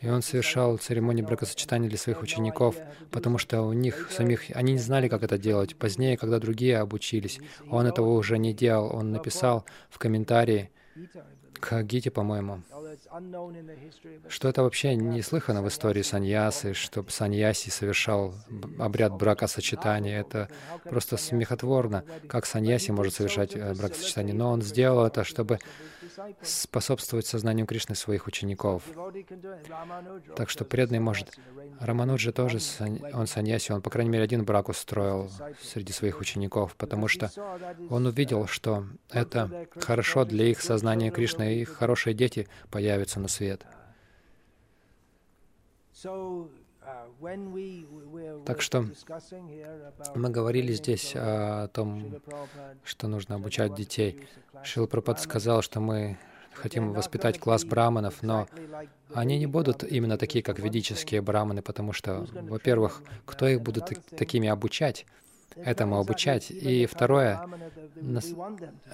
и 0.00 0.08
он 0.08 0.22
совершал 0.22 0.76
церемонии 0.78 1.22
бракосочетания 1.22 1.88
для 1.88 1.98
своих 1.98 2.22
учеников, 2.22 2.76
потому 3.10 3.38
что 3.38 3.62
у 3.62 3.72
них 3.72 4.10
самих, 4.10 4.50
они 4.54 4.72
не 4.72 4.78
знали, 4.78 5.08
как 5.08 5.22
это 5.22 5.38
делать. 5.38 5.76
Позднее, 5.76 6.16
когда 6.16 6.38
другие 6.38 6.78
обучились, 6.78 7.40
он 7.68 7.86
этого 7.86 8.10
уже 8.10 8.38
не 8.38 8.52
делал. 8.52 8.94
Он 8.94 9.12
написал 9.12 9.64
в 9.88 9.98
комментарии 9.98 10.70
к 11.60 11.82
Гите, 11.82 12.10
по-моему, 12.10 12.62
что 14.28 14.48
это 14.48 14.62
вообще 14.62 14.94
не 14.94 15.22
слыхано 15.22 15.62
в 15.62 15.68
истории 15.68 16.02
саньясы, 16.02 16.74
чтобы 16.74 17.10
саньяси 17.10 17.70
совершал 17.70 18.34
обряд 18.78 19.12
бракосочетания. 19.12 20.20
Это 20.20 20.48
просто 20.84 21.16
смехотворно, 21.16 22.04
как 22.28 22.46
саньяси 22.46 22.90
может 22.90 23.14
совершать 23.14 23.54
э, 23.54 23.74
бракосочетание. 23.74 24.34
Но 24.34 24.50
он 24.50 24.62
сделал 24.62 25.06
это, 25.06 25.24
чтобы 25.24 25.58
способствовать 26.42 27.26
сознанию 27.26 27.66
Кришны 27.66 27.94
своих 27.94 28.26
учеников. 28.26 28.82
Так 30.36 30.50
что 30.50 30.64
преданный 30.64 31.00
может... 31.00 31.38
Рамануджа 31.78 32.32
тоже, 32.32 32.58
он 33.14 33.26
саньяси, 33.26 33.72
он, 33.72 33.80
по 33.80 33.90
крайней 33.90 34.10
мере, 34.10 34.24
один 34.24 34.44
брак 34.44 34.68
устроил 34.68 35.30
среди 35.62 35.92
своих 35.92 36.20
учеников, 36.20 36.74
потому 36.76 37.08
что 37.08 37.30
он 37.88 38.06
увидел, 38.06 38.46
что 38.46 38.86
это 39.08 39.68
хорошо 39.76 40.24
для 40.24 40.46
их 40.46 40.60
сознания 40.60 41.10
Кришны, 41.10 41.54
и 41.54 41.60
их 41.62 41.70
хорошие 41.70 42.12
дети 42.14 42.48
появятся 42.70 43.18
на 43.20 43.28
свет. 43.28 43.64
Так 48.46 48.62
что 48.62 48.86
мы 50.14 50.30
говорили 50.30 50.72
здесь 50.72 51.12
о 51.14 51.68
том, 51.68 52.20
что 52.84 53.08
нужно 53.08 53.36
обучать 53.36 53.74
детей. 53.74 54.26
Шил 54.62 54.86
Прабхат 54.86 55.20
сказал, 55.20 55.62
что 55.62 55.80
мы 55.80 56.18
хотим 56.52 56.92
воспитать 56.92 57.38
класс 57.38 57.64
браманов, 57.64 58.22
но 58.22 58.48
они 59.14 59.38
не 59.38 59.46
будут 59.46 59.84
именно 59.84 60.18
такие, 60.18 60.42
как 60.42 60.58
ведические 60.58 61.22
браманы, 61.22 61.62
потому 61.62 61.92
что, 61.92 62.26
во-первых, 62.32 63.02
кто 63.24 63.46
их 63.46 63.62
будет 63.62 63.92
такими 64.16 64.48
обучать? 64.48 65.06
Этому 65.56 65.98
обучать. 65.98 66.50
И 66.50 66.86
второе, 66.86 67.40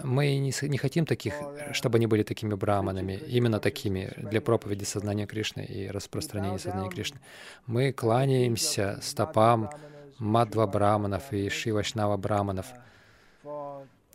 мы 0.02 0.36
не, 0.36 0.52
не 0.68 0.78
хотим 0.78 1.06
таких, 1.06 1.34
чтобы 1.72 1.96
они 1.96 2.06
были 2.06 2.22
такими 2.22 2.54
браманами, 2.54 3.14
именно 3.14 3.60
такими, 3.60 4.12
для 4.16 4.40
проповеди 4.40 4.84
сознания 4.84 5.26
Кришны 5.26 5.60
и 5.60 5.88
распространения 5.88 6.58
сознания 6.58 6.90
Кришны. 6.90 7.20
Мы 7.66 7.92
кланяемся 7.92 8.98
стопам 9.02 9.70
Мадва 10.18 10.66
браманов 10.66 11.32
и 11.32 11.48
Шивашнава 11.50 12.16
браманов 12.16 12.66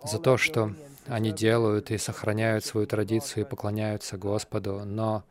за 0.04 0.18
то, 0.20 0.38
что 0.38 0.74
они 1.08 1.32
делают 1.32 1.92
и 1.92 1.98
сохраняют 1.98 2.66
свою 2.66 2.88
традицию 2.88 3.46
и 3.46 3.50
поклоняются 3.50 4.18
Господу, 4.18 4.84
но 4.86 5.24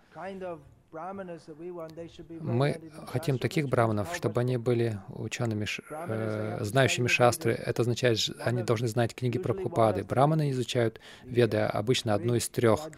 мы 2.40 2.80
хотим 3.06 3.38
таких 3.38 3.68
браманов, 3.68 4.14
чтобы 4.14 4.40
они 4.40 4.56
были 4.56 4.98
учеными, 5.08 5.66
э, 5.90 6.58
знающими 6.64 7.06
шастры. 7.06 7.52
Это 7.52 7.82
означает, 7.82 8.18
что 8.18 8.34
они 8.44 8.62
должны 8.62 8.88
знать 8.88 9.14
книги 9.14 9.38
про 9.38 9.54
Прабхупады. 9.54 10.04
Браманы 10.04 10.50
изучают 10.50 11.00
веды 11.22 11.58
обычно 11.58 12.14
одну 12.14 12.34
из 12.34 12.48
трех. 12.48 12.88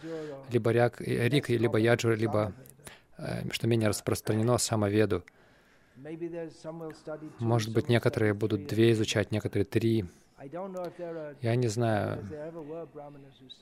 Либо 0.49 0.71
ряк, 0.71 1.01
рик, 1.01 1.49
либо 1.49 1.77
яджур, 1.77 2.15
либо, 2.15 2.53
э, 3.17 3.49
что 3.51 3.67
менее 3.67 3.89
распространено, 3.89 4.57
самоведу. 4.57 5.23
Может 7.39 7.73
быть, 7.73 7.89
некоторые 7.89 8.33
будут 8.33 8.67
две 8.67 8.91
изучать, 8.91 9.31
некоторые 9.31 9.65
три. 9.65 10.05
Я 11.41 11.55
не 11.55 11.67
знаю, 11.67 12.23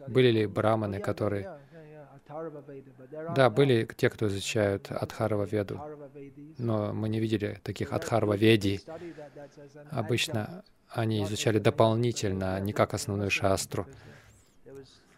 были 0.07 0.31
ли 0.31 0.45
браманы, 0.47 0.99
которые... 0.99 1.59
Да, 3.35 3.49
были 3.49 3.87
те, 3.97 4.09
кто 4.09 4.27
изучают 4.27 4.89
Адхарва 4.91 5.43
Веду, 5.43 5.81
но 6.57 6.93
мы 6.93 7.09
не 7.09 7.19
видели 7.19 7.59
таких 7.63 7.91
Адхарва 7.91 8.35
Веди. 8.35 8.81
Обычно 9.91 10.63
они 10.89 11.23
изучали 11.23 11.59
дополнительно, 11.59 12.59
не 12.59 12.73
как 12.73 12.93
основную 12.93 13.29
шастру. 13.29 13.85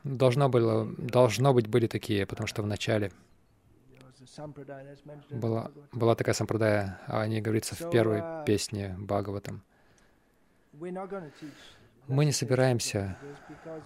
Должно, 0.04 0.50
было, 0.50 0.86
должно 0.98 1.54
быть 1.54 1.68
были 1.68 1.88
такие, 1.88 2.26
потому 2.26 2.48
что 2.48 2.62
в 2.62 2.68
начале 2.68 3.12
была, 5.30 5.72
была 5.92 6.16
такая 6.16 6.36
сампрадая, 6.36 7.00
о 7.08 7.26
ней 7.28 7.42
говорится 7.42 7.76
в 7.76 7.90
первой 7.90 8.20
uh, 8.20 8.46
песне 8.46 8.96
Бхагаватам. 8.98 9.64
Мы 12.08 12.26
не 12.26 12.32
собираемся 12.32 13.18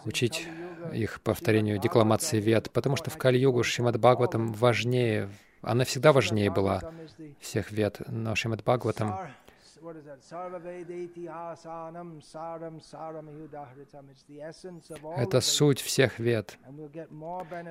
учить 0.05 0.47
их 0.93 1.21
повторению 1.21 1.79
декламации 1.79 2.39
вед, 2.39 2.71
потому 2.71 2.95
что 2.95 3.09
в 3.09 3.17
Кали-югу 3.17 3.63
Шримад 3.63 3.99
Бхагаватам 3.99 4.53
важнее, 4.53 5.29
она 5.61 5.83
всегда 5.83 6.13
важнее 6.13 6.49
была 6.49 6.81
всех 7.39 7.71
вед, 7.71 8.01
но 8.07 8.35
Шримад 8.35 8.63
Бхагаватам 8.63 9.15
это 15.17 15.41
суть 15.41 15.81
всех 15.81 16.19
вед. 16.19 16.57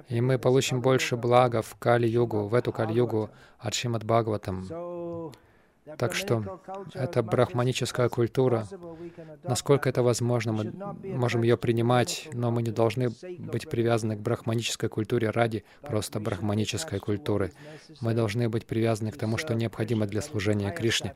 И 0.08 0.20
мы 0.20 0.38
получим 0.38 0.80
больше 0.80 1.16
блага 1.16 1.62
в 1.62 1.74
Кали-югу, 1.76 2.46
в 2.48 2.54
эту 2.54 2.72
Кали-югу 2.72 3.30
от 3.58 3.74
Шримад 3.74 4.04
Бхагаватам. 4.04 4.66
Так 5.98 6.14
что 6.14 6.60
это 6.94 7.22
брахманическая 7.22 8.08
культура. 8.08 8.66
Насколько 9.44 9.88
это 9.88 10.02
возможно, 10.02 10.52
мы 10.52 10.72
можем 11.04 11.42
ее 11.42 11.56
принимать, 11.56 12.28
но 12.32 12.50
мы 12.50 12.62
не 12.62 12.72
должны 12.72 13.10
быть 13.38 13.68
привязаны 13.70 14.16
к 14.16 14.20
брахманической 14.20 14.88
культуре 14.88 15.30
ради 15.30 15.64
просто 15.82 16.18
брахманической 16.18 16.98
культуры. 16.98 17.52
Мы 18.00 18.14
должны 18.14 18.48
быть 18.48 18.66
привязаны 18.66 19.12
к 19.12 19.16
тому, 19.16 19.36
что 19.36 19.54
необходимо 19.54 20.06
для 20.06 20.22
служения 20.22 20.72
Кришне. 20.72 21.14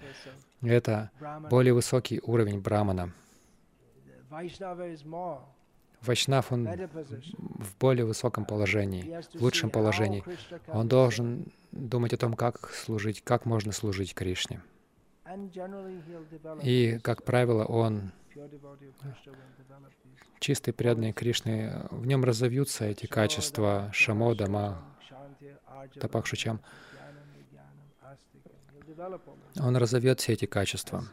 Это 0.62 1.10
более 1.50 1.74
высокий 1.74 2.20
уровень 2.22 2.60
брамана. 2.60 3.12
Вайшнав, 6.02 6.52
он 6.52 6.66
в 6.66 7.76
более 7.78 8.04
высоком 8.06 8.44
положении, 8.44 9.22
в 9.34 9.42
лучшем 9.42 9.70
положении. 9.70 10.24
Он 10.68 10.88
должен 10.88 11.46
думать 11.72 12.12
о 12.12 12.16
том, 12.16 12.34
как 12.34 12.70
служить, 12.70 13.22
как 13.22 13.44
можно 13.44 13.72
служить 13.72 14.14
Кришне. 14.14 14.62
И, 16.62 16.98
как 17.02 17.22
правило, 17.22 17.64
он 17.64 18.12
чистый, 20.38 20.72
преданный 20.72 21.12
Кришны, 21.12 21.86
в 21.90 22.06
нем 22.06 22.24
разовьются 22.24 22.86
эти 22.86 23.06
качества 23.06 23.90
Шамода, 23.92 24.48
Ма, 24.48 24.82
Тапакшучам. 26.00 26.60
Он 29.58 29.76
разовьет 29.76 30.20
все 30.20 30.32
эти 30.32 30.46
качества. 30.46 31.04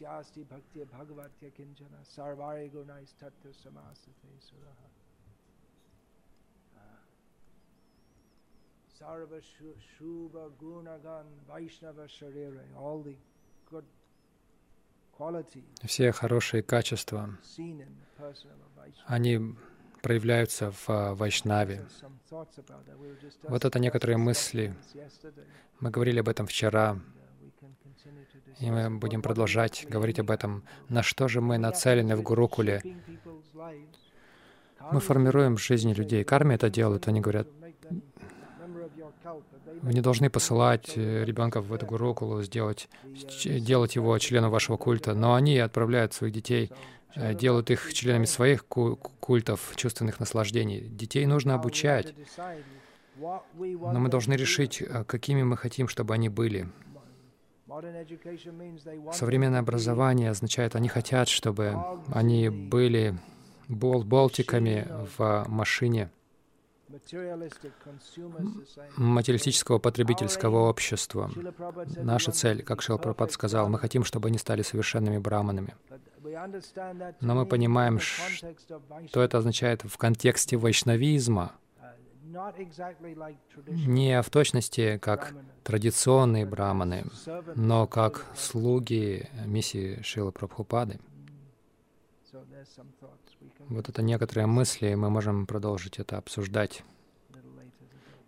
Yasthi 0.00 0.44
Bhakti 0.48 0.80
Bhagavatya 0.84 1.50
Kinjana 1.56 2.00
Sarvari 2.04 2.70
Gunais 2.70 3.14
Tattva 3.20 3.52
Samasate 3.52 4.30
Suraha 4.40 4.88
Sarva 8.98 9.40
Shubha 9.40 10.50
Gunagan 10.60 11.26
Vaishnava 11.48 12.06
Sharira 12.06 12.62
All 12.76 13.02
the 13.02 13.16
good 13.70 13.84
все 15.84 16.12
хорошие 16.12 16.62
качества, 16.62 17.38
они 19.06 19.54
проявляются 20.02 20.70
в 20.70 21.14
Вайшнаве. 21.14 21.86
Вот 23.44 23.64
это 23.64 23.78
некоторые 23.78 24.18
мысли. 24.18 24.74
Мы 25.80 25.90
говорили 25.90 26.20
об 26.20 26.28
этом 26.28 26.46
вчера 26.46 26.98
и 28.60 28.70
мы 28.70 28.90
будем 28.90 29.22
продолжать 29.22 29.86
говорить 29.88 30.18
об 30.18 30.30
этом. 30.30 30.62
На 30.88 31.02
что 31.02 31.28
же 31.28 31.40
мы 31.40 31.58
нацелены 31.58 32.16
в 32.16 32.22
Гурукуле? 32.22 32.82
Мы 34.92 35.00
формируем 35.00 35.58
жизни 35.58 35.92
людей. 35.92 36.24
Карме 36.24 36.54
это 36.54 36.70
делают. 36.70 37.08
Они 37.08 37.20
говорят, 37.20 37.48
вы 39.82 39.92
не 39.92 40.00
должны 40.00 40.30
посылать 40.30 40.92
э, 40.96 41.24
ребенка 41.24 41.60
в 41.60 41.72
эту. 41.72 41.86
Гурукулу, 41.86 42.42
сделать, 42.42 42.88
делать 43.44 43.96
его 43.96 44.18
членом 44.18 44.50
вашего 44.50 44.76
культа, 44.76 45.14
но 45.14 45.34
они 45.34 45.58
отправляют 45.58 46.14
своих 46.14 46.32
детей, 46.32 46.70
э, 47.14 47.34
делают 47.34 47.70
их 47.70 47.92
членами 47.92 48.24
своих 48.24 48.64
ку- 48.66 48.96
культов, 49.20 49.72
чувственных 49.76 50.18
наслаждений. 50.18 50.80
Детей 50.80 51.26
нужно 51.26 51.54
обучать, 51.54 52.14
но 53.18 54.00
мы 54.00 54.08
должны 54.08 54.34
решить, 54.34 54.82
э, 54.82 55.04
какими 55.04 55.42
мы 55.42 55.56
хотим, 55.56 55.88
чтобы 55.88 56.14
они 56.14 56.28
были. 56.28 56.68
Современное 59.12 59.60
образование 59.60 60.30
означает, 60.30 60.76
они 60.76 60.88
хотят, 60.88 61.28
чтобы 61.28 61.76
они 62.12 62.48
были 62.48 63.18
бол 63.68 64.04
болтиками 64.04 64.86
в 65.16 65.44
машине 65.48 66.10
материалистического 68.96 69.78
потребительского 69.78 70.68
общества. 70.68 71.30
Наша 71.96 72.30
цель, 72.32 72.62
как 72.62 72.80
perfect 72.80 73.30
сказал, 73.30 73.68
мы 73.68 73.78
хотим, 73.78 74.04
чтобы 74.04 74.28
они 74.28 74.38
стали 74.38 74.62
совершенными 74.62 75.18
браманами. 75.18 75.74
Но 77.20 77.34
мы 77.34 77.46
понимаем, 77.46 77.98
что 77.98 79.22
это 79.22 79.38
означает 79.38 79.82
в 79.82 79.96
контексте 79.96 80.56
вайшнавизма? 80.56 81.52
Не 83.66 84.22
в 84.22 84.30
точности 84.30 84.98
как 84.98 85.34
традиционные 85.64 86.46
браманы, 86.46 87.04
но 87.54 87.86
как 87.86 88.26
слуги 88.36 89.28
миссии 89.44 90.00
Шилы 90.02 90.32
Прабхупады. 90.32 90.98
Вот 93.68 93.88
это 93.88 94.02
некоторые 94.02 94.46
мысли, 94.46 94.88
и 94.88 94.94
мы 94.94 95.10
можем 95.10 95.46
продолжить 95.46 95.98
это 95.98 96.18
обсуждать 96.18 96.82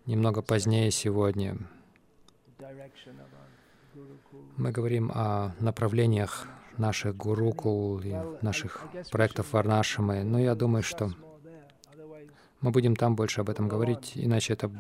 немного 0.06 0.42
позднее 0.42 0.90
сегодня. 0.90 1.58
Мы 4.56 4.72
говорим 4.72 5.12
о 5.14 5.54
направлениях 5.60 6.48
наших 6.78 7.16
гурукул 7.16 8.00
и 8.00 8.14
наших 8.40 8.82
проектов 9.10 9.52
Варнашамы. 9.52 10.24
Но 10.24 10.38
я 10.38 10.54
думаю, 10.54 10.82
что 10.82 11.12
мы 12.60 12.70
будем 12.70 12.96
там 12.96 13.14
больше 13.16 13.40
об 13.40 13.50
этом 13.50 13.68
говорить, 13.68 14.12
иначе 14.14 14.52
это 14.54 14.70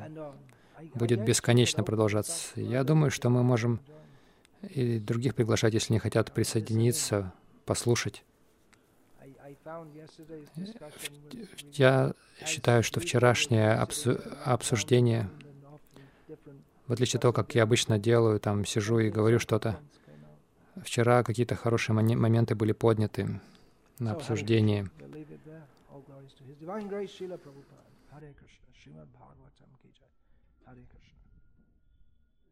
будет 0.94 1.24
бесконечно 1.24 1.82
продолжаться. 1.84 2.60
Я 2.60 2.84
думаю, 2.84 3.10
что 3.10 3.30
мы 3.30 3.42
можем 3.42 3.80
и 4.62 4.98
других 4.98 5.34
приглашать, 5.34 5.74
если 5.74 5.92
они 5.92 6.00
хотят 6.00 6.32
присоединиться, 6.32 7.32
послушать. 7.64 8.24
Я 11.72 12.14
считаю, 12.44 12.82
что 12.82 13.00
вчерашнее 13.00 13.74
обсуждение, 14.44 15.28
в 16.86 16.92
отличие 16.92 17.18
от 17.18 17.22
того, 17.22 17.32
как 17.32 17.54
я 17.54 17.62
обычно 17.62 17.98
делаю, 17.98 18.40
там 18.40 18.64
сижу 18.64 18.98
и 18.98 19.10
говорю 19.10 19.38
что-то, 19.38 19.78
вчера 20.82 21.22
какие-то 21.22 21.54
хорошие 21.54 21.94
моменты 21.94 22.54
были 22.54 22.72
подняты 22.72 23.40
на 23.98 24.12
обсуждении. 24.12 24.88
Glories 26.18 26.34
to 26.34 26.42
His 26.50 26.56
Divine 26.56 26.88
Grace, 26.88 27.12
Srila 27.14 27.38
Prabhupada. 27.38 27.86
Hare 28.10 28.34
Krishna. 28.34 28.66
Srimad 28.74 29.06
Bhagavatam 29.14 29.47